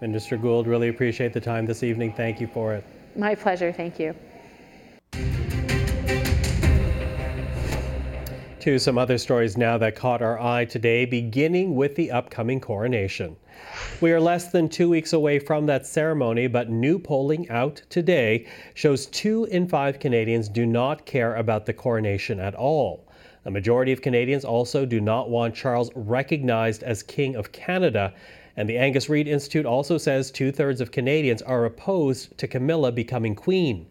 Minister 0.00 0.36
Gould, 0.36 0.66
really 0.66 0.88
appreciate 0.88 1.32
the 1.32 1.40
time 1.40 1.66
this 1.66 1.82
evening. 1.82 2.12
Thank 2.12 2.40
you 2.40 2.46
for 2.46 2.74
it. 2.74 2.84
My 3.16 3.34
pleasure. 3.34 3.72
Thank 3.72 3.98
you. 3.98 4.14
To 8.60 8.78
some 8.80 8.98
other 8.98 9.16
stories 9.16 9.56
now 9.56 9.78
that 9.78 9.94
caught 9.94 10.22
our 10.22 10.40
eye 10.40 10.64
today, 10.64 11.04
beginning 11.04 11.76
with 11.76 11.94
the 11.94 12.10
upcoming 12.10 12.60
coronation. 12.60 13.36
We 14.00 14.12
are 14.12 14.20
less 14.20 14.50
than 14.50 14.68
two 14.68 14.90
weeks 14.90 15.12
away 15.12 15.38
from 15.38 15.66
that 15.66 15.86
ceremony, 15.86 16.48
but 16.48 16.68
new 16.68 16.98
polling 16.98 17.48
out 17.48 17.80
today 17.88 18.46
shows 18.74 19.06
two 19.06 19.44
in 19.46 19.68
five 19.68 20.00
Canadians 20.00 20.48
do 20.48 20.66
not 20.66 21.06
care 21.06 21.36
about 21.36 21.64
the 21.64 21.72
coronation 21.72 22.40
at 22.40 22.56
all. 22.56 23.06
A 23.44 23.50
majority 23.50 23.92
of 23.92 24.02
Canadians 24.02 24.44
also 24.44 24.84
do 24.84 25.00
not 25.00 25.30
want 25.30 25.54
Charles 25.54 25.92
recognized 25.94 26.82
as 26.82 27.04
King 27.04 27.36
of 27.36 27.52
Canada, 27.52 28.12
and 28.56 28.68
the 28.68 28.78
Angus 28.78 29.08
Reid 29.08 29.28
Institute 29.28 29.66
also 29.66 29.98
says 29.98 30.30
two 30.30 30.50
thirds 30.50 30.80
of 30.80 30.90
Canadians 30.90 31.42
are 31.42 31.64
opposed 31.64 32.36
to 32.38 32.48
Camilla 32.48 32.90
becoming 32.90 33.34
queen. 33.34 33.86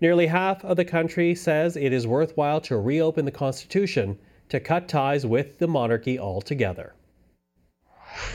Nearly 0.00 0.26
half 0.26 0.64
of 0.64 0.76
the 0.76 0.84
country 0.84 1.34
says 1.34 1.76
it 1.76 1.92
is 1.92 2.06
worthwhile 2.06 2.60
to 2.62 2.76
reopen 2.78 3.24
the 3.24 3.30
Constitution 3.30 4.18
to 4.48 4.58
cut 4.58 4.88
ties 4.88 5.24
with 5.24 5.58
the 5.58 5.68
monarchy 5.68 6.18
altogether. 6.18 6.94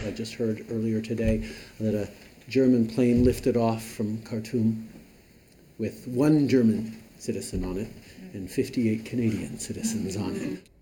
I 0.05 0.11
just 0.11 0.35
heard 0.35 0.65
earlier 0.71 1.01
today 1.01 1.49
that 1.79 1.95
a 1.95 2.09
German 2.47 2.87
plane 2.87 3.23
lifted 3.23 3.57
off 3.57 3.83
from 3.83 4.21
Khartoum 4.23 4.87
with 5.77 6.07
one 6.07 6.47
German 6.47 6.97
citizen 7.17 7.65
on 7.65 7.77
it 7.77 7.87
and 8.33 8.49
58 8.49 9.05
Canadian 9.05 9.59
citizens 9.59 10.15
on 10.15 10.35
it. 10.35 10.72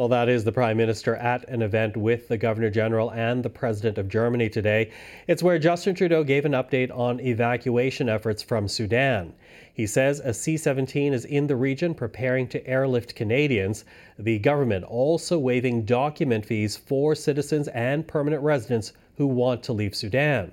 Well, 0.00 0.08
that 0.08 0.30
is 0.30 0.44
the 0.44 0.52
Prime 0.52 0.78
Minister 0.78 1.14
at 1.16 1.46
an 1.50 1.60
event 1.60 1.94
with 1.94 2.28
the 2.28 2.38
Governor 2.38 2.70
General 2.70 3.12
and 3.12 3.42
the 3.42 3.50
President 3.50 3.98
of 3.98 4.08
Germany 4.08 4.48
today. 4.48 4.92
It's 5.26 5.42
where 5.42 5.58
Justin 5.58 5.94
Trudeau 5.94 6.24
gave 6.24 6.46
an 6.46 6.52
update 6.52 6.90
on 6.90 7.20
evacuation 7.20 8.08
efforts 8.08 8.42
from 8.42 8.66
Sudan. 8.66 9.34
He 9.74 9.86
says 9.86 10.18
a 10.20 10.32
C 10.32 10.56
17 10.56 11.12
is 11.12 11.26
in 11.26 11.48
the 11.48 11.54
region 11.54 11.92
preparing 11.92 12.48
to 12.48 12.66
airlift 12.66 13.14
Canadians. 13.14 13.84
The 14.18 14.38
government 14.38 14.86
also 14.86 15.38
waiving 15.38 15.84
document 15.84 16.46
fees 16.46 16.78
for 16.78 17.14
citizens 17.14 17.68
and 17.68 18.08
permanent 18.08 18.42
residents 18.42 18.94
who 19.18 19.26
want 19.26 19.62
to 19.64 19.74
leave 19.74 19.94
Sudan. 19.94 20.52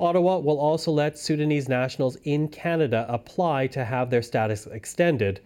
Ottawa 0.00 0.38
will 0.38 0.58
also 0.58 0.92
let 0.92 1.18
Sudanese 1.18 1.68
nationals 1.68 2.16
in 2.24 2.48
Canada 2.48 3.04
apply 3.10 3.66
to 3.66 3.84
have 3.84 4.08
their 4.08 4.22
status 4.22 4.66
extended. 4.66 5.40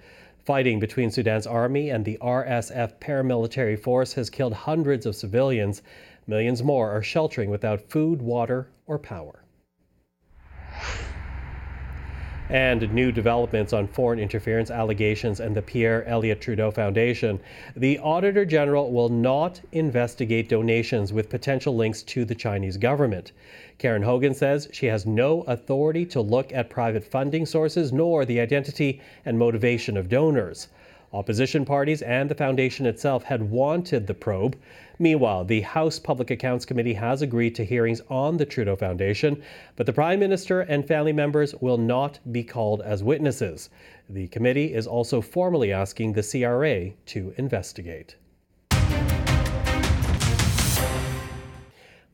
Fighting 0.45 0.81
between 0.81 1.13
Sudan's 1.13 1.47
army 1.47 1.91
and 1.91 2.05
the 2.05 2.19
RSF 2.21 2.99
paramilitary 2.99 3.79
force 3.79 4.15
has 4.15 4.29
killed 4.29 4.53
hundreds 4.53 5.07
of 5.07 5.15
civilians. 5.15 5.83
Millions 6.27 6.65
more 6.65 6.91
are 6.91 7.03
sheltering 7.03 7.49
without 7.49 7.81
food, 7.81 8.21
water, 8.21 8.69
or 8.87 8.99
power. 8.99 9.45
And 12.53 12.93
new 12.93 13.11
developments 13.11 13.73
on 13.73 13.89
foreign 13.89 14.19
interference 14.19 14.71
allegations 14.71 15.41
and 15.41 15.57
the 15.57 15.63
Pierre 15.63 16.07
Elliott 16.07 16.43
Trudeau 16.43 16.71
Foundation. 16.71 17.41
The 17.75 17.99
Auditor 17.99 18.45
General 18.45 18.93
will 18.93 19.09
not 19.09 19.63
investigate 19.73 20.51
donations 20.51 21.15
with 21.15 21.31
potential 21.31 21.75
links 21.75 22.03
to 22.03 22.27
the 22.27 22.35
Chinese 22.35 22.77
government. 22.77 23.33
Karen 23.79 24.03
Hogan 24.03 24.35
says 24.35 24.69
she 24.71 24.85
has 24.87 25.07
no 25.07 25.43
authority 25.43 26.05
to 26.07 26.21
look 26.21 26.53
at 26.53 26.69
private 26.69 27.05
funding 27.05 27.47
sources 27.47 27.91
nor 27.91 28.27
the 28.27 28.39
identity 28.39 29.01
and 29.25 29.39
motivation 29.39 29.97
of 29.97 30.11
donors. 30.11 30.69
Opposition 31.15 31.65
parties 31.65 32.01
and 32.03 32.31
the 32.31 32.35
foundation 32.35 32.87
itself 32.87 33.25
had 33.25 33.51
wanted 33.51 34.07
the 34.07 34.15
probe. 34.15 34.57
Meanwhile, 35.03 35.47
the 35.47 35.63
House 35.63 35.99
Public 35.99 36.31
Accounts 36.31 36.65
Committee 36.65 36.95
has 36.95 37.23
agreed 37.23 37.57
to 37.57 37.65
hearings 37.65 38.01
on 38.09 38.37
the 38.37 38.47
Trudeau 38.47 38.77
Foundation, 38.77 39.43
but 39.75 39.85
the 39.85 39.93
Prime 39.93 40.21
Minister 40.21 40.61
and 40.61 40.87
family 40.87 41.13
members 41.13 41.57
will 41.57 41.77
not 41.77 42.21
be 42.31 42.45
called 42.45 42.83
as 42.83 43.03
witnesses. 43.03 43.69
The 44.09 44.29
committee 44.29 44.73
is 44.73 44.87
also 44.87 45.21
formally 45.21 45.73
asking 45.73 46.13
the 46.13 46.23
CRA 46.23 46.93
to 47.07 47.35
investigate. 47.37 48.15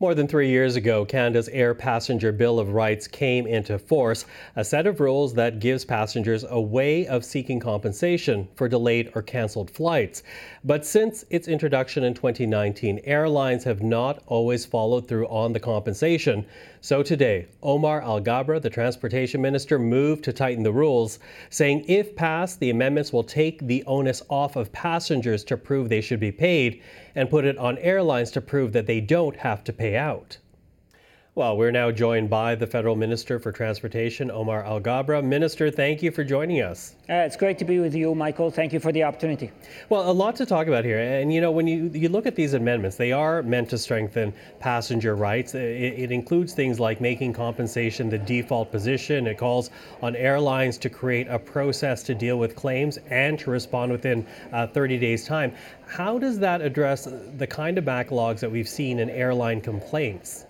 More 0.01 0.15
than 0.15 0.29
three 0.29 0.47
years 0.47 0.77
ago, 0.77 1.03
Canada's 1.03 1.49
Air 1.49 1.73
Passenger 1.73 2.31
Bill 2.31 2.57
of 2.57 2.69
Rights 2.69 3.05
came 3.05 3.45
into 3.45 3.77
force, 3.77 4.23
a 4.55 4.63
set 4.63 4.87
of 4.87 5.01
rules 5.01 5.33
that 5.33 5.59
gives 5.59 5.83
passengers 5.83 6.45
a 6.49 6.61
way 6.61 7.05
of 7.05 7.25
seeking 7.25 7.59
compensation 7.59 8.47
for 8.55 8.69
delayed 8.69 9.11
or 9.13 9.21
cancelled 9.21 9.69
flights. 9.69 10.23
But 10.63 10.85
since 10.85 11.25
its 11.29 11.49
introduction 11.49 12.05
in 12.05 12.13
2019, 12.13 13.01
airlines 13.03 13.65
have 13.65 13.83
not 13.83 14.23
always 14.25 14.65
followed 14.65 15.05
through 15.05 15.27
on 15.27 15.51
the 15.51 15.59
compensation. 15.59 16.45
So 16.81 17.03
today, 17.03 17.47
Omar 17.61 18.01
Alghabra, 18.01 18.61
the 18.61 18.69
transportation 18.69 19.41
minister, 19.41 19.77
moved 19.77 20.23
to 20.23 20.31
tighten 20.31 20.63
the 20.63 20.71
rules, 20.71 21.19
saying 21.49 21.83
if 21.89 22.15
passed, 22.15 22.61
the 22.61 22.69
amendments 22.69 23.11
will 23.11 23.25
take 23.25 23.59
the 23.67 23.83
onus 23.85 24.23
off 24.29 24.55
of 24.55 24.71
passengers 24.71 25.43
to 25.45 25.57
prove 25.57 25.89
they 25.89 25.99
should 25.99 26.21
be 26.21 26.31
paid 26.31 26.81
and 27.15 27.29
put 27.29 27.43
it 27.43 27.57
on 27.57 27.77
airlines 27.79 28.31
to 28.31 28.39
prove 28.39 28.71
that 28.71 28.87
they 28.87 29.01
don't 29.01 29.35
have 29.35 29.61
to 29.65 29.73
pay 29.73 29.97
out. 29.97 30.37
Well, 31.39 31.55
we're 31.55 31.71
now 31.71 31.89
joined 31.89 32.29
by 32.29 32.55
the 32.55 32.67
Federal 32.67 32.97
Minister 32.97 33.39
for 33.39 33.53
Transportation, 33.53 34.29
Omar 34.29 34.61
Alghabra. 34.61 35.23
Minister, 35.23 35.71
thank 35.71 36.03
you 36.03 36.11
for 36.11 36.25
joining 36.25 36.61
us. 36.61 36.95
Uh, 37.09 37.13
it's 37.13 37.37
great 37.37 37.57
to 37.59 37.63
be 37.63 37.79
with 37.79 37.95
you, 37.95 38.13
Michael. 38.13 38.51
Thank 38.51 38.73
you 38.73 38.81
for 38.81 38.91
the 38.91 39.05
opportunity. 39.05 39.49
Well, 39.87 40.09
a 40.09 40.11
lot 40.11 40.35
to 40.35 40.45
talk 40.45 40.67
about 40.67 40.83
here. 40.83 40.99
And, 40.99 41.31
you 41.31 41.39
know, 41.39 41.49
when 41.49 41.65
you, 41.65 41.89
you 41.93 42.09
look 42.09 42.25
at 42.25 42.35
these 42.35 42.55
amendments, 42.55 42.97
they 42.97 43.13
are 43.13 43.41
meant 43.41 43.69
to 43.69 43.77
strengthen 43.77 44.33
passenger 44.59 45.15
rights. 45.15 45.55
It, 45.55 45.61
it 45.61 46.11
includes 46.11 46.53
things 46.53 46.77
like 46.77 46.99
making 46.99 47.31
compensation 47.31 48.09
the 48.09 48.17
default 48.17 48.69
position. 48.69 49.25
It 49.25 49.37
calls 49.37 49.69
on 50.01 50.17
airlines 50.17 50.77
to 50.79 50.89
create 50.89 51.29
a 51.29 51.39
process 51.39 52.03
to 52.03 52.13
deal 52.13 52.37
with 52.37 52.53
claims 52.57 52.99
and 53.09 53.39
to 53.39 53.49
respond 53.49 53.93
within 53.93 54.27
uh, 54.51 54.67
30 54.67 54.97
days' 54.97 55.23
time. 55.23 55.53
How 55.87 56.19
does 56.19 56.37
that 56.39 56.59
address 56.59 57.07
the 57.37 57.47
kind 57.47 57.77
of 57.77 57.85
backlogs 57.85 58.41
that 58.41 58.51
we've 58.51 58.67
seen 58.67 58.99
in 58.99 59.09
airline 59.09 59.61
complaints? 59.61 60.45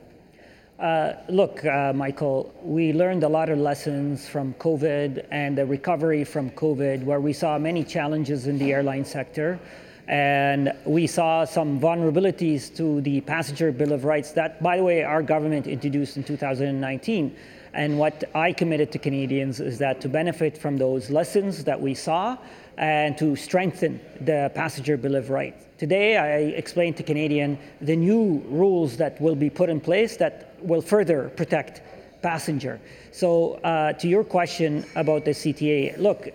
Uh, 0.80 1.13
look, 1.28 1.65
uh, 1.65 1.92
Michael, 1.94 2.54
we 2.63 2.94
learned 2.94 3.24
a 3.24 3.28
lot 3.28 3.50
of 3.50 3.60
lessons 3.60 4.30
from 4.30 4.54
COVID 4.54 5.26
and 5.30 5.58
the 5.58 5.65
recovery 5.65 6.24
from 6.24 6.50
COVID, 6.52 7.04
where 7.04 7.20
we 7.20 7.34
saw 7.34 7.60
many 7.60 7.84
challenges 7.84 8.48
in 8.48 8.58
the 8.58 8.72
airline 8.72 9.04
sector. 9.04 9.60
And 10.08 10.72
we 10.86 11.06
saw 11.06 11.44
some 11.44 11.82
vulnerabilities 11.82 12.74
to 12.78 13.02
the 13.02 13.20
passenger 13.22 13.74
bill 13.74 13.92
of 13.92 14.06
rights 14.06 14.32
that, 14.32 14.63
by 14.63 14.78
the 14.78 14.84
way, 14.84 15.04
our 15.04 15.22
government 15.22 15.68
introduced 15.68 16.15
in 16.15 16.24
2019. 16.24 17.36
And 17.74 18.00
what 18.00 18.24
I 18.34 18.54
committed 18.54 18.89
to 18.94 19.00
Canadians 19.00 19.60
is 19.60 19.80
that 19.80 20.00
to 20.00 20.08
benefit 20.08 20.58
from 20.58 20.78
those 20.78 21.10
lessons 21.10 21.65
that 21.65 21.80
we 21.80 21.94
saw 21.94 22.38
and 22.78 23.18
to 23.18 23.36
strengthen 23.36 24.00
the 24.22 24.50
passenger 24.56 24.96
bill 24.96 25.15
of 25.15 25.30
rights. 25.30 25.65
Today, 25.78 26.15
I 26.15 26.58
explained 26.58 26.96
to 26.98 27.04
Canadian 27.04 27.60
the 27.82 27.98
new 27.98 28.42
rules 28.48 28.96
that 28.98 29.20
will 29.20 29.36
be 29.36 29.50
put 29.50 29.70
in 29.70 29.82
place 29.82 30.15
that 30.18 30.49
will 30.62 30.82
further 30.82 31.30
protect 31.30 31.82
passenger. 32.22 32.80
So, 33.12 33.54
uh, 33.63 33.93
to 33.93 34.08
your 34.08 34.24
question 34.24 34.86
about 34.95 35.26
the 35.26 35.32
CTA, 35.32 35.98
look, 35.98 36.30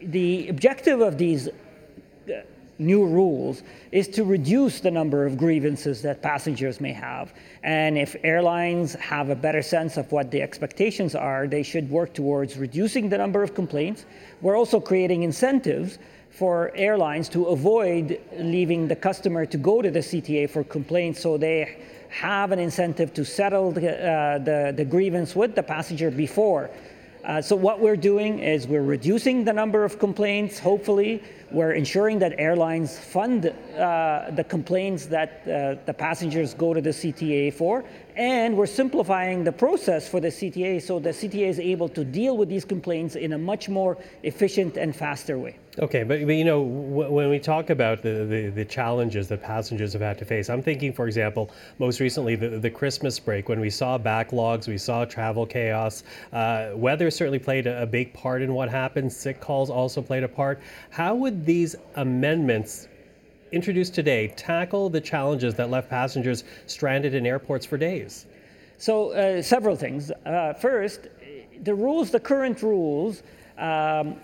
the 0.00 0.48
objective 0.48 1.00
of 1.00 1.18
these 1.18 1.48
new 2.78 3.04
rules 3.04 3.62
is 3.90 4.08
to 4.08 4.24
reduce 4.24 4.80
the 4.80 4.90
number 4.90 5.26
of 5.26 5.36
grievances 5.36 6.00
that 6.02 6.22
passengers 6.22 6.80
may 6.80 6.92
have. 6.92 7.32
And 7.62 7.98
if 7.98 8.16
airlines 8.22 8.94
have 8.94 9.30
a 9.30 9.34
better 9.34 9.62
sense 9.62 9.96
of 9.96 10.10
what 10.12 10.30
the 10.30 10.40
expectations 10.40 11.14
are, 11.14 11.46
they 11.46 11.62
should 11.62 11.90
work 11.90 12.14
towards 12.14 12.56
reducing 12.56 13.08
the 13.08 13.18
number 13.18 13.42
of 13.42 13.54
complaints. 13.54 14.06
We're 14.40 14.56
also 14.56 14.80
creating 14.80 15.24
incentives 15.24 15.98
for 16.30 16.70
airlines 16.76 17.28
to 17.30 17.46
avoid 17.46 18.20
leaving 18.38 18.86
the 18.86 18.96
customer 18.96 19.44
to 19.46 19.56
go 19.56 19.82
to 19.82 19.90
the 19.90 20.00
CTA 20.00 20.48
for 20.48 20.62
complaints 20.62 21.20
so 21.20 21.36
they 21.36 21.78
have 22.08 22.52
an 22.52 22.58
incentive 22.58 23.12
to 23.14 23.24
settle 23.24 23.72
the, 23.72 23.80
uh, 23.80 24.38
the, 24.38 24.72
the 24.76 24.84
grievance 24.84 25.36
with 25.36 25.54
the 25.54 25.62
passenger 25.62 26.10
before 26.10 26.70
uh, 27.28 27.42
so 27.42 27.54
what 27.54 27.78
we're 27.78 27.96
doing 27.96 28.38
is 28.38 28.66
we're 28.66 28.82
reducing 28.82 29.44
the 29.44 29.52
number 29.52 29.84
of 29.84 29.98
complaints, 29.98 30.58
hopefully. 30.58 31.22
We're 31.50 31.72
ensuring 31.72 32.18
that 32.18 32.34
airlines 32.38 32.98
fund 32.98 33.46
uh, 33.46 34.30
the 34.32 34.44
complaints 34.44 35.06
that 35.06 35.42
uh, 35.42 35.76
the 35.86 35.94
passengers 35.94 36.52
go 36.52 36.74
to 36.74 36.80
the 36.80 36.90
CTA 36.90 37.54
for. 37.54 37.84
And 38.16 38.56
we're 38.56 38.66
simplifying 38.66 39.44
the 39.44 39.52
process 39.52 40.08
for 40.08 40.20
the 40.20 40.28
CTA 40.28 40.82
so 40.82 40.98
the 40.98 41.10
CTA 41.10 41.48
is 41.48 41.60
able 41.60 41.88
to 41.90 42.04
deal 42.04 42.36
with 42.36 42.48
these 42.48 42.64
complaints 42.64 43.14
in 43.14 43.32
a 43.32 43.38
much 43.38 43.68
more 43.68 43.96
efficient 44.24 44.76
and 44.76 44.94
faster 44.94 45.38
way. 45.38 45.56
Okay, 45.80 46.02
but, 46.02 46.26
but 46.26 46.32
you 46.32 46.44
know, 46.44 46.64
w- 46.64 47.12
when 47.12 47.30
we 47.30 47.38
talk 47.38 47.70
about 47.70 48.02
the, 48.02 48.26
the, 48.28 48.48
the, 48.48 48.64
challenges 48.64 49.28
that 49.28 49.40
passengers 49.40 49.92
have 49.92 50.02
had 50.02 50.18
to 50.18 50.24
face, 50.24 50.50
I'm 50.50 50.62
thinking, 50.62 50.92
for 50.92 51.06
example, 51.06 51.52
most 51.78 52.00
recently 52.00 52.34
the, 52.34 52.48
the 52.48 52.70
Christmas 52.70 53.20
break, 53.20 53.48
when 53.48 53.60
we 53.60 53.70
saw 53.70 53.96
backlogs, 53.96 54.66
we 54.66 54.76
saw 54.76 55.04
travel 55.04 55.46
chaos. 55.46 56.02
Uh, 56.32 56.70
weather 56.74 57.12
certainly 57.12 57.38
played 57.38 57.68
a, 57.68 57.82
a 57.82 57.86
big 57.86 58.12
part 58.12 58.42
in 58.42 58.54
what 58.54 58.68
happened. 58.68 59.12
Sick 59.12 59.40
calls 59.40 59.70
also 59.70 60.02
played 60.02 60.24
a 60.24 60.28
part. 60.28 60.60
How 60.90 61.14
would 61.14 61.37
these 61.44 61.76
amendments 61.96 62.88
introduced 63.52 63.94
today 63.94 64.28
tackle 64.36 64.90
the 64.90 65.00
challenges 65.00 65.54
that 65.54 65.70
left 65.70 65.88
passengers 65.88 66.44
stranded 66.66 67.14
in 67.14 67.26
airports 67.26 67.64
for 67.66 67.78
days? 67.78 68.26
So, 68.78 69.10
uh, 69.10 69.42
several 69.42 69.76
things. 69.76 70.12
Uh, 70.24 70.52
first, 70.54 71.08
the 71.62 71.74
rules, 71.74 72.10
the 72.10 72.20
current 72.20 72.62
rules, 72.62 73.22
um, 73.58 74.16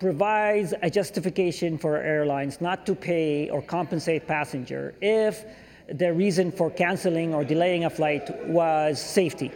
provides 0.00 0.74
a 0.82 0.90
justification 0.90 1.78
for 1.78 1.96
airlines 1.96 2.60
not 2.60 2.84
to 2.84 2.94
pay 2.94 3.48
or 3.48 3.62
compensate 3.62 4.26
passenger 4.26 4.94
if 5.00 5.44
the 5.88 6.12
reason 6.12 6.50
for 6.50 6.70
canceling 6.70 7.34
or 7.34 7.44
delaying 7.44 7.84
a 7.84 7.90
flight 7.90 8.28
was 8.46 9.00
safety. 9.00 9.50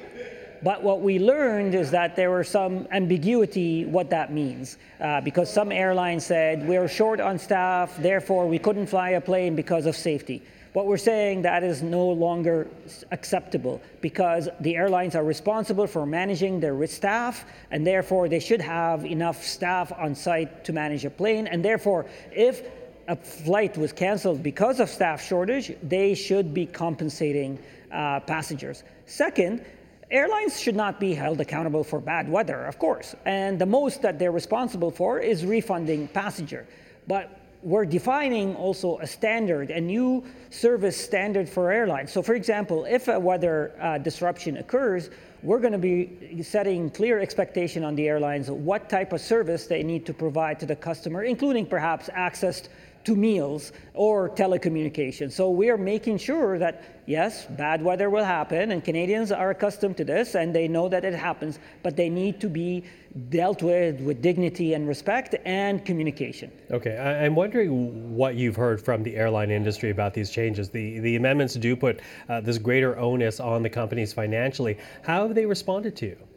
But 0.62 0.82
what 0.82 1.00
we 1.02 1.18
learned 1.18 1.74
is 1.74 1.90
that 1.92 2.16
there 2.16 2.30
was 2.30 2.48
some 2.48 2.88
ambiguity 2.90 3.84
what 3.84 4.10
that 4.10 4.32
means, 4.32 4.76
uh, 5.00 5.20
because 5.20 5.52
some 5.52 5.70
airlines 5.70 6.26
said 6.26 6.66
we're 6.66 6.88
short 6.88 7.20
on 7.20 7.38
staff, 7.38 7.96
therefore 7.98 8.46
we 8.48 8.58
couldn't 8.58 8.86
fly 8.86 9.10
a 9.10 9.20
plane 9.20 9.54
because 9.54 9.86
of 9.86 9.96
safety. 9.96 10.42
What 10.72 10.86
we're 10.86 10.96
saying 10.96 11.42
that 11.42 11.62
is 11.62 11.82
no 11.82 12.06
longer 12.08 12.68
acceptable 13.10 13.80
because 14.00 14.48
the 14.60 14.76
airlines 14.76 15.14
are 15.14 15.24
responsible 15.24 15.86
for 15.86 16.04
managing 16.06 16.60
their 16.60 16.86
staff, 16.86 17.44
and 17.70 17.86
therefore 17.86 18.28
they 18.28 18.38
should 18.38 18.60
have 18.60 19.04
enough 19.04 19.42
staff 19.42 19.92
on 19.92 20.14
site 20.14 20.64
to 20.64 20.72
manage 20.72 21.04
a 21.04 21.10
plane. 21.10 21.46
And 21.46 21.64
therefore, 21.64 22.06
if 22.30 22.62
a 23.08 23.16
flight 23.16 23.78
was 23.78 23.92
canceled 23.92 24.42
because 24.42 24.80
of 24.80 24.90
staff 24.90 25.22
shortage, 25.22 25.74
they 25.82 26.14
should 26.14 26.52
be 26.52 26.66
compensating 26.66 27.58
uh, 27.90 28.20
passengers. 28.20 28.84
Second, 29.06 29.64
Airlines 30.10 30.58
should 30.58 30.76
not 30.76 30.98
be 30.98 31.12
held 31.12 31.38
accountable 31.38 31.84
for 31.84 32.00
bad 32.00 32.30
weather, 32.30 32.64
of 32.64 32.78
course, 32.78 33.14
and 33.26 33.58
the 33.58 33.66
most 33.66 34.00
that 34.00 34.18
they're 34.18 34.32
responsible 34.32 34.90
for 34.90 35.18
is 35.18 35.44
refunding 35.44 36.08
passenger. 36.08 36.66
But 37.06 37.38
we're 37.62 37.84
defining 37.84 38.56
also 38.56 38.98
a 39.00 39.06
standard, 39.06 39.70
a 39.70 39.80
new 39.80 40.24
service 40.48 40.96
standard 40.96 41.46
for 41.46 41.70
airlines. 41.70 42.10
So, 42.10 42.22
for 42.22 42.34
example, 42.34 42.86
if 42.86 43.08
a 43.08 43.20
weather 43.20 43.72
uh, 43.80 43.98
disruption 43.98 44.56
occurs, 44.56 45.10
we're 45.42 45.58
going 45.58 45.72
to 45.72 45.78
be 45.78 46.42
setting 46.42 46.88
clear 46.88 47.20
expectation 47.20 47.84
on 47.84 47.94
the 47.94 48.08
airlines 48.08 48.50
what 48.50 48.88
type 48.88 49.12
of 49.12 49.20
service 49.20 49.66
they 49.66 49.82
need 49.82 50.06
to 50.06 50.14
provide 50.14 50.58
to 50.60 50.66
the 50.66 50.76
customer, 50.76 51.24
including 51.24 51.66
perhaps 51.66 52.08
access 52.14 52.70
to 53.04 53.16
meals 53.16 53.72
or 53.94 54.28
telecommunications. 54.30 55.32
So 55.32 55.50
we 55.50 55.70
are 55.70 55.76
making 55.76 56.18
sure 56.18 56.58
that, 56.58 57.02
yes, 57.06 57.46
bad 57.46 57.82
weather 57.82 58.10
will 58.10 58.24
happen, 58.24 58.72
and 58.72 58.84
Canadians 58.84 59.32
are 59.32 59.50
accustomed 59.50 59.96
to 59.96 60.04
this 60.04 60.34
and 60.34 60.54
they 60.54 60.68
know 60.68 60.88
that 60.88 61.04
it 61.04 61.14
happens, 61.14 61.58
but 61.82 61.96
they 61.96 62.08
need 62.08 62.40
to 62.40 62.48
be 62.48 62.84
dealt 63.30 63.62
with 63.62 64.00
with 64.00 64.22
dignity 64.22 64.74
and 64.74 64.86
respect 64.86 65.34
and 65.44 65.84
communication. 65.84 66.52
Okay, 66.70 66.96
I, 66.96 67.24
am 67.24 67.34
wondering 67.34 68.14
what 68.14 68.34
you've 68.34 68.56
heard 68.56 68.80
from 68.80 69.02
the 69.02 69.16
airline 69.16 69.50
industry 69.50 69.90
about 69.90 70.14
these 70.14 70.30
changes. 70.30 70.70
The, 70.70 71.00
the 71.00 71.16
amendments 71.16 71.54
do 71.54 71.74
put 71.74 72.00
uh, 72.28 72.40
this 72.40 72.58
greater 72.58 72.98
onus 72.98 73.40
on 73.40 73.62
the 73.62 73.70
companies 73.70 74.12
financially. 74.12 74.78
How 75.02 75.26
have 75.26 75.34
they 75.34 75.46
responded 75.46 75.96
to 75.96 76.06
you? 76.06 76.27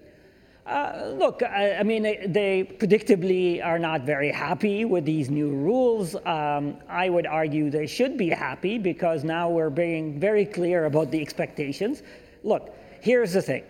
Uh, 0.66 1.14
look, 1.18 1.42
I, 1.42 1.78
I, 1.78 1.84
mean, 1.84 2.04
they, 2.04 2.64
predictably 2.78 3.66
are 3.66 3.80
not 3.80 4.02
very 4.02 4.32
happy 4.32 4.86
with 4.86 5.06
these 5.06 5.30
new 5.30 5.50
rules. 5.50 6.16
Um, 6.26 6.78
I 6.88 7.10
would 7.10 7.26
argue 7.26 7.72
they 7.72 7.88
should 7.88 8.16
be 8.16 8.30
happy 8.30 8.78
because 8.78 9.24
now 9.24 9.50
we're 9.50 9.72
being 9.72 10.20
very 10.20 10.46
clear 10.46 10.86
about 10.86 11.10
the 11.10 11.20
expectations. 11.20 12.04
Look, 12.44 12.76
here's 13.02 13.34
the 13.34 13.42
thing. 13.42 13.64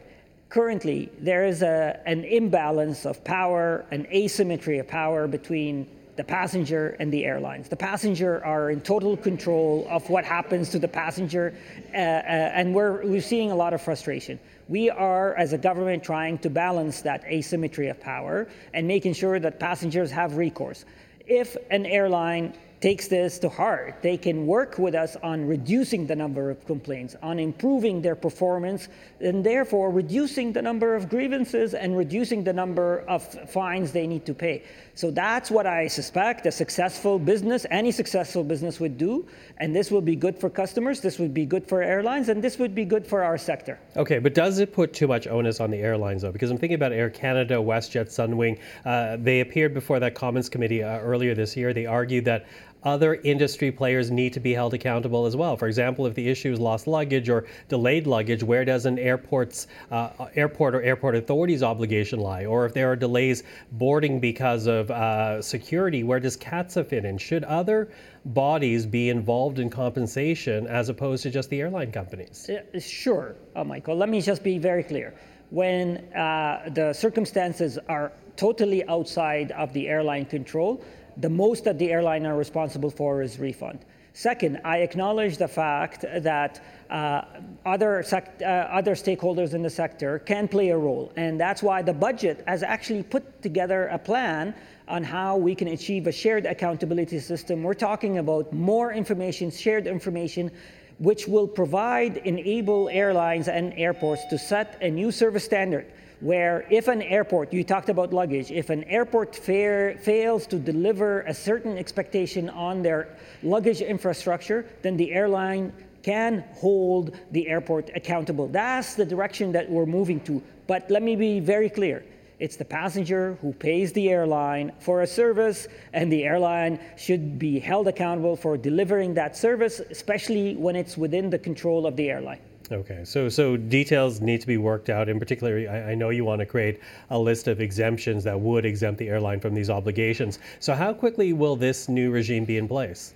Currently, 0.49 1.10
there 1.17 1.45
is 1.45 1.62
a, 1.62 1.97
an 2.06 2.25
imbalance 2.25 3.06
of 3.06 3.23
power, 3.23 3.86
an 3.91 4.06
asymmetry 4.12 4.80
of 4.80 4.88
power 4.88 5.27
between 5.27 5.88
the 6.17 6.23
passenger 6.25 6.97
and 6.99 7.12
the 7.12 7.23
airlines. 7.23 7.69
The 7.69 7.77
passenger 7.77 8.43
are 8.43 8.69
in 8.69 8.82
total 8.82 9.15
control 9.15 9.88
of 9.89 10.10
what 10.10 10.25
happens 10.25 10.69
to 10.71 10.80
the 10.80 10.89
passenger, 10.89 11.56
uh, 11.93 11.97
uh, 11.97 11.99
and 11.99 12.75
we're, 12.75 13.04
we're 13.06 13.21
seeing 13.21 13.51
a 13.51 13.56
lot 13.56 13.73
of 13.73 13.82
frustration. 13.82 14.38
We 14.71 14.89
are, 14.89 15.36
as 15.36 15.51
a 15.51 15.57
government, 15.57 16.01
trying 16.01 16.38
to 16.38 16.49
balance 16.49 17.01
that 17.01 17.25
asymmetry 17.25 17.89
of 17.89 17.99
power 17.99 18.47
and 18.73 18.88
making 18.88 19.15
sure 19.15 19.38
that 19.38 19.60
passengers 19.60 20.10
have 20.12 20.38
recourse. 20.38 20.86
If 21.27 21.57
an 21.71 21.86
airline 21.86 22.53
takes 22.82 23.08
this 23.08 23.38
to 23.38 23.48
heart. 23.48 23.96
They 24.02 24.17
can 24.17 24.48
work 24.48 24.80
with 24.80 24.96
us 24.96 25.15
on 25.22 25.48
reducing 25.48 26.08
the 26.08 26.15
number 26.15 26.50
of 26.50 26.65
complaints, 26.65 27.15
on 27.22 27.38
improving 27.38 28.02
their 28.02 28.15
performance, 28.15 28.88
and 29.20 29.44
therefore 29.46 29.91
reducing 29.91 30.52
the 30.52 30.63
number 30.63 30.96
of 30.96 31.08
grievances 31.08 31.76
and 31.76 31.96
reducing 31.96 32.44
the 32.44 32.52
number 32.52 33.06
of 33.08 33.24
fines 33.50 33.91
they 33.91 34.08
need 34.08 34.26
to 34.26 34.34
pay. 34.34 34.63
So 34.96 35.12
that's 35.12 35.52
what 35.52 35.67
I 35.67 35.88
suspect 35.88 36.46
a 36.48 36.52
successful 36.52 37.20
business, 37.20 37.67
any 37.70 37.91
successful 37.91 38.44
business 38.44 38.80
would 38.80 38.98
do. 38.98 39.28
And 39.58 39.76
this 39.76 39.91
will 39.91 40.02
be 40.02 40.15
good 40.15 40.38
for 40.38 40.50
customers, 40.50 41.02
this 41.02 41.20
would 41.20 41.34
be 41.34 41.46
good 41.46 41.65
for 41.67 41.84
airlines, 41.84 42.30
and 42.30 42.44
this 42.44 42.58
would 42.58 42.74
be 42.74 42.84
good 42.84 43.06
for 43.06 43.24
our 43.24 43.38
sector. 43.38 43.80
Okay, 43.96 44.17
but 44.17 44.34
does 44.34 44.58
it 44.58 44.74
put 44.74 44.91
too 44.91 45.08
much 45.08 45.28
onus 45.28 45.60
on 45.60 45.70
the 45.70 45.78
airlines, 45.78 46.24
though? 46.24 46.32
Because 46.32 46.50
I'm 46.50 46.58
thinking 46.58 46.76
about 46.76 46.94
Air 46.94 47.12
Canada, 47.12 47.56
WestJet, 47.56 48.08
Sunwing. 48.08 48.58
Uh, 48.86 49.17
they 49.17 49.41
appeared 49.41 49.76
before 49.76 50.00
that 50.00 50.15
Commons 50.15 50.50
Committee 50.50 50.84
uh, 50.84 51.00
earlier 51.00 51.36
this 51.36 51.56
year. 51.56 51.74
They 51.74 51.86
argued 51.86 52.26
that 52.26 52.48
other 52.84 53.15
industry 53.15 53.72
players 53.72 54.10
need 54.12 54.34
to 54.34 54.39
be 54.39 54.54
held 54.54 54.74
accountable 54.74 55.26
as 55.26 55.36
well. 55.36 55.56
For 55.56 55.67
example, 55.67 56.06
if 56.08 56.15
the 56.15 56.28
issue 56.28 56.52
is 56.52 56.60
lost 56.60 56.88
luggage 56.88 57.30
or 57.30 57.46
delayed 57.70 58.08
luggage, 58.08 58.44
where 58.44 58.65
does 58.65 58.86
an 58.86 58.98
airport's 58.98 59.67
uh, 59.91 60.10
airport 60.36 60.76
or 60.76 60.82
airport 60.82 61.15
authority's 61.15 61.63
obligation 61.63 62.20
lie? 62.20 62.46
Or 62.46 62.65
if 62.65 62.74
there 62.74 62.91
are 62.91 62.96
delays 62.96 63.44
boarding 63.74 64.20
because 64.20 64.67
of 64.67 64.89
uh, 64.89 65.41
security, 65.41 66.04
where 66.04 66.20
does 66.20 66.38
CATSA 66.38 66.86
fit 66.88 67.06
in? 67.06 67.17
Should 67.17 67.44
other 67.44 67.89
bodies 68.26 68.86
be 68.86 69.10
involved 69.10 69.60
in 69.60 69.70
compensation 69.70 70.67
as 70.67 70.89
opposed 70.89 71.24
to 71.24 71.30
just 71.30 71.50
the 71.50 71.62
airline 71.62 71.91
companies? 71.91 72.50
Uh, 72.50 72.80
sure, 72.80 73.36
uh, 73.56 73.63
Michael. 73.63 73.96
Let 73.96 74.10
me 74.10 74.22
just 74.22 74.44
be 74.44 74.58
very 74.58 74.84
clear. 74.84 75.13
When 75.50 75.98
uh, 76.13 76.70
the 76.74 76.94
circumstances 76.94 77.78
are 77.89 78.13
totally 78.38 78.88
outside 78.88 79.52
of 79.52 79.74
the 79.74 79.89
airline 79.89 80.26
control, 80.26 80.82
the 81.17 81.30
most 81.30 81.63
that 81.65 81.78
the 81.78 81.91
airline 81.91 82.26
are 82.26 82.38
responsible 82.38 82.89
for 82.89 83.21
is 83.21 83.39
refund. 83.39 83.80
Second, 84.13 84.60
I 84.65 84.80
acknowledge 84.80 85.38
the 85.38 85.47
fact 85.47 86.02
that 86.02 86.62
uh, 86.89 87.21
other, 87.65 88.04
sec- 88.04 88.41
uh, 88.41 88.45
other 88.45 88.93
stakeholders 88.93 89.54
in 89.54 89.62
the 89.62 89.69
sector 89.69 90.19
can 90.19 90.50
play 90.50 90.69
a 90.69 90.78
role, 90.78 91.13
and 91.15 91.39
that's 91.39 91.63
why 91.63 91.82
the 91.82 91.93
budget 91.93 92.43
has 92.45 92.62
actually 92.62 93.04
put 93.04 93.41
together 93.41 93.88
a 93.88 93.97
plan 93.97 94.54
on 94.89 95.04
how 95.04 95.38
we 95.38 95.56
can 95.56 95.69
achieve 95.69 96.08
a 96.08 96.12
shared 96.12 96.45
accountability 96.45 97.19
system. 97.19 97.63
We're 97.63 97.74
talking 97.74 98.17
about 98.17 98.52
more 98.52 98.91
information, 98.91 99.50
shared 99.50 99.88
information, 99.88 100.52
which 101.00 101.26
will 101.28 101.47
provide, 101.47 102.17
enable 102.17 102.89
airlines 102.89 103.47
and 103.47 103.74
airports 103.78 104.26
to 104.30 104.38
set 104.38 104.78
a 104.82 104.91
new 104.91 105.12
service 105.12 105.45
standard 105.45 105.86
where 106.21 106.65
if 106.69 106.88
an 106.88 107.01
airport, 107.01 107.51
you 107.51 107.63
talked 107.63 107.89
about 107.89 108.13
luggage, 108.13 108.51
if 108.51 108.69
an 108.69 108.84
airport 108.86 109.36
fair, 109.36 109.97
fails 109.97 110.47
to 110.47 110.57
deliver 110.57 111.21
a 111.21 111.34
certain 111.34 111.77
expectation 111.77 112.49
on 112.49 112.81
their 112.81 113.10
luggage 113.43 113.81
infrastructure, 113.81 114.65
then 114.84 114.95
the 114.95 115.12
airline 115.12 115.73
can 116.03 116.43
hold 116.53 117.17
the 117.31 117.47
airport 117.47 117.89
accountable. 117.95 118.47
That's 118.47 118.95
the 118.95 119.05
direction 119.05 119.51
that 119.51 119.69
we're 119.69 119.86
moving 119.86 120.19
to. 120.21 120.41
But 120.67 120.89
let 120.89 121.03
me 121.03 121.15
be 121.15 121.39
very 121.39 121.69
clear. 121.69 122.03
It's 122.39 122.55
the 122.55 122.65
passenger 122.65 123.38
who 123.41 123.53
pays 123.53 123.93
the 123.93 124.10
airline 124.10 124.71
for 124.79 125.01
a 125.01 125.07
service, 125.07 125.67
and 125.93 126.12
the 126.12 126.23
airline 126.23 126.79
should 126.97 127.38
be 127.38 127.60
held 127.60 127.88
accountable 127.88 128.36
for 128.36 128.57
delivering 128.57 129.13
that 129.15 129.38
service, 129.38 129.79
especially 129.79 130.55
when 130.55 130.75
it's 130.75 130.97
within 130.97 131.29
the 131.29 131.38
control 131.38 131.86
of 131.86 131.95
the 131.95 132.10
airline. 132.10 132.39
Okay, 132.71 133.03
so 133.03 133.27
so 133.27 133.57
details 133.57 134.21
need 134.21 134.39
to 134.39 134.47
be 134.47 134.55
worked 134.57 134.89
out. 134.89 135.10
In 135.10 135.19
particular, 135.19 135.69
I, 135.69 135.91
I, 135.91 135.95
know 135.95 136.10
you 136.10 136.23
want 136.23 136.39
to 136.39 136.45
create 136.45 136.79
a 137.10 137.19
list 137.19 137.49
of 137.49 137.60
exemptions 137.60 138.23
that 138.23 138.39
would 138.39 138.65
exempt 138.65 138.97
the 138.97 139.10
airline 139.10 139.41
from 139.41 139.53
these 139.53 139.69
obligations. 139.69 140.39
So 140.62 140.73
how 140.73 140.93
quickly 140.93 141.34
will 141.34 141.57
this 141.57 141.89
new 141.89 142.12
regime 142.12 142.45
be 142.45 142.57
in 142.57 142.69
place? 142.69 143.13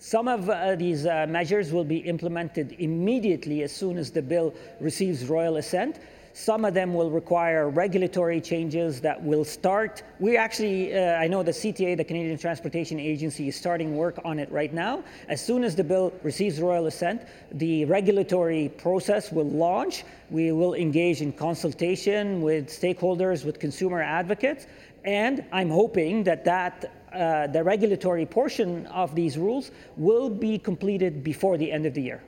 Some 0.00 0.26
of 0.26 0.50
uh, 0.50 0.74
these 0.74 1.06
uh, 1.06 1.26
measures 1.28 1.72
will 1.72 1.84
be 1.84 1.98
implemented 1.98 2.74
immediately 2.80 3.62
as 3.62 3.70
soon 3.70 3.96
as 3.96 4.10
the 4.10 4.22
bill 4.22 4.52
receives 4.80 5.26
royal 5.26 5.56
assent. 5.58 6.00
Some 6.36 6.66
of 6.66 6.74
them 6.74 6.92
will 6.92 7.10
require 7.10 7.70
regulatory 7.70 8.42
changes 8.42 9.00
that 9.00 9.20
will 9.22 9.42
start. 9.42 10.02
We 10.20 10.36
actually, 10.36 10.94
uh, 10.94 11.14
I 11.14 11.26
know 11.28 11.42
the 11.42 11.50
CTA, 11.50 11.96
the 11.96 12.04
Canadian 12.04 12.36
Transportation 12.36 13.00
Agency, 13.00 13.48
is 13.48 13.56
starting 13.56 13.96
work 13.96 14.20
on 14.22 14.38
it 14.38 14.52
right 14.52 14.70
now. 14.70 15.02
As 15.28 15.42
soon 15.42 15.64
as 15.64 15.74
the 15.74 15.82
bill 15.82 16.12
receives 16.22 16.60
royal 16.60 16.88
assent, 16.88 17.22
the 17.52 17.86
regulatory 17.86 18.68
process 18.76 19.32
will 19.32 19.48
launch. 19.48 20.04
We 20.28 20.52
will 20.52 20.74
engage 20.74 21.22
in 21.22 21.32
consultation 21.32 22.42
with 22.42 22.68
stakeholders, 22.68 23.46
with 23.46 23.58
consumer 23.58 24.02
advocates, 24.02 24.66
and 25.04 25.42
I'm 25.52 25.70
hoping 25.70 26.22
that 26.24 26.44
that 26.44 26.92
uh, 27.14 27.46
the 27.46 27.64
regulatory 27.64 28.26
portion 28.26 28.84
of 28.88 29.14
these 29.14 29.38
rules 29.38 29.70
will 29.96 30.28
be 30.28 30.58
completed 30.58 31.24
before 31.24 31.56
the 31.56 31.72
end 31.72 31.86
of 31.86 31.94
the 31.94 32.02
year. 32.02 32.22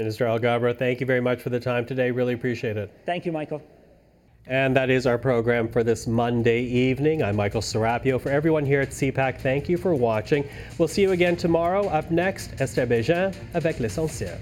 Minister 0.00 0.24
Alghabra, 0.24 0.74
thank 0.74 0.98
you 0.98 1.04
very 1.04 1.20
much 1.20 1.42
for 1.42 1.50
the 1.50 1.60
time 1.60 1.84
today. 1.84 2.10
Really 2.10 2.32
appreciate 2.32 2.78
it. 2.78 2.90
Thank 3.04 3.26
you, 3.26 3.32
Michael. 3.32 3.60
And 4.46 4.74
that 4.74 4.88
is 4.88 5.06
our 5.06 5.18
program 5.18 5.68
for 5.68 5.84
this 5.84 6.06
Monday 6.06 6.62
evening. 6.62 7.22
I'm 7.22 7.36
Michael 7.36 7.60
Serapio. 7.60 8.18
For 8.18 8.30
everyone 8.30 8.64
here 8.64 8.80
at 8.80 8.88
CPAC, 8.88 9.42
thank 9.42 9.68
you 9.68 9.76
for 9.76 9.94
watching. 9.94 10.48
We'll 10.78 10.88
see 10.88 11.02
you 11.02 11.12
again 11.12 11.36
tomorrow. 11.36 11.86
Up 11.88 12.10
next, 12.10 12.58
Esther 12.62 12.86
Bégin 12.86 13.34
avec 13.52 13.78
l'essentiel. 13.78 14.38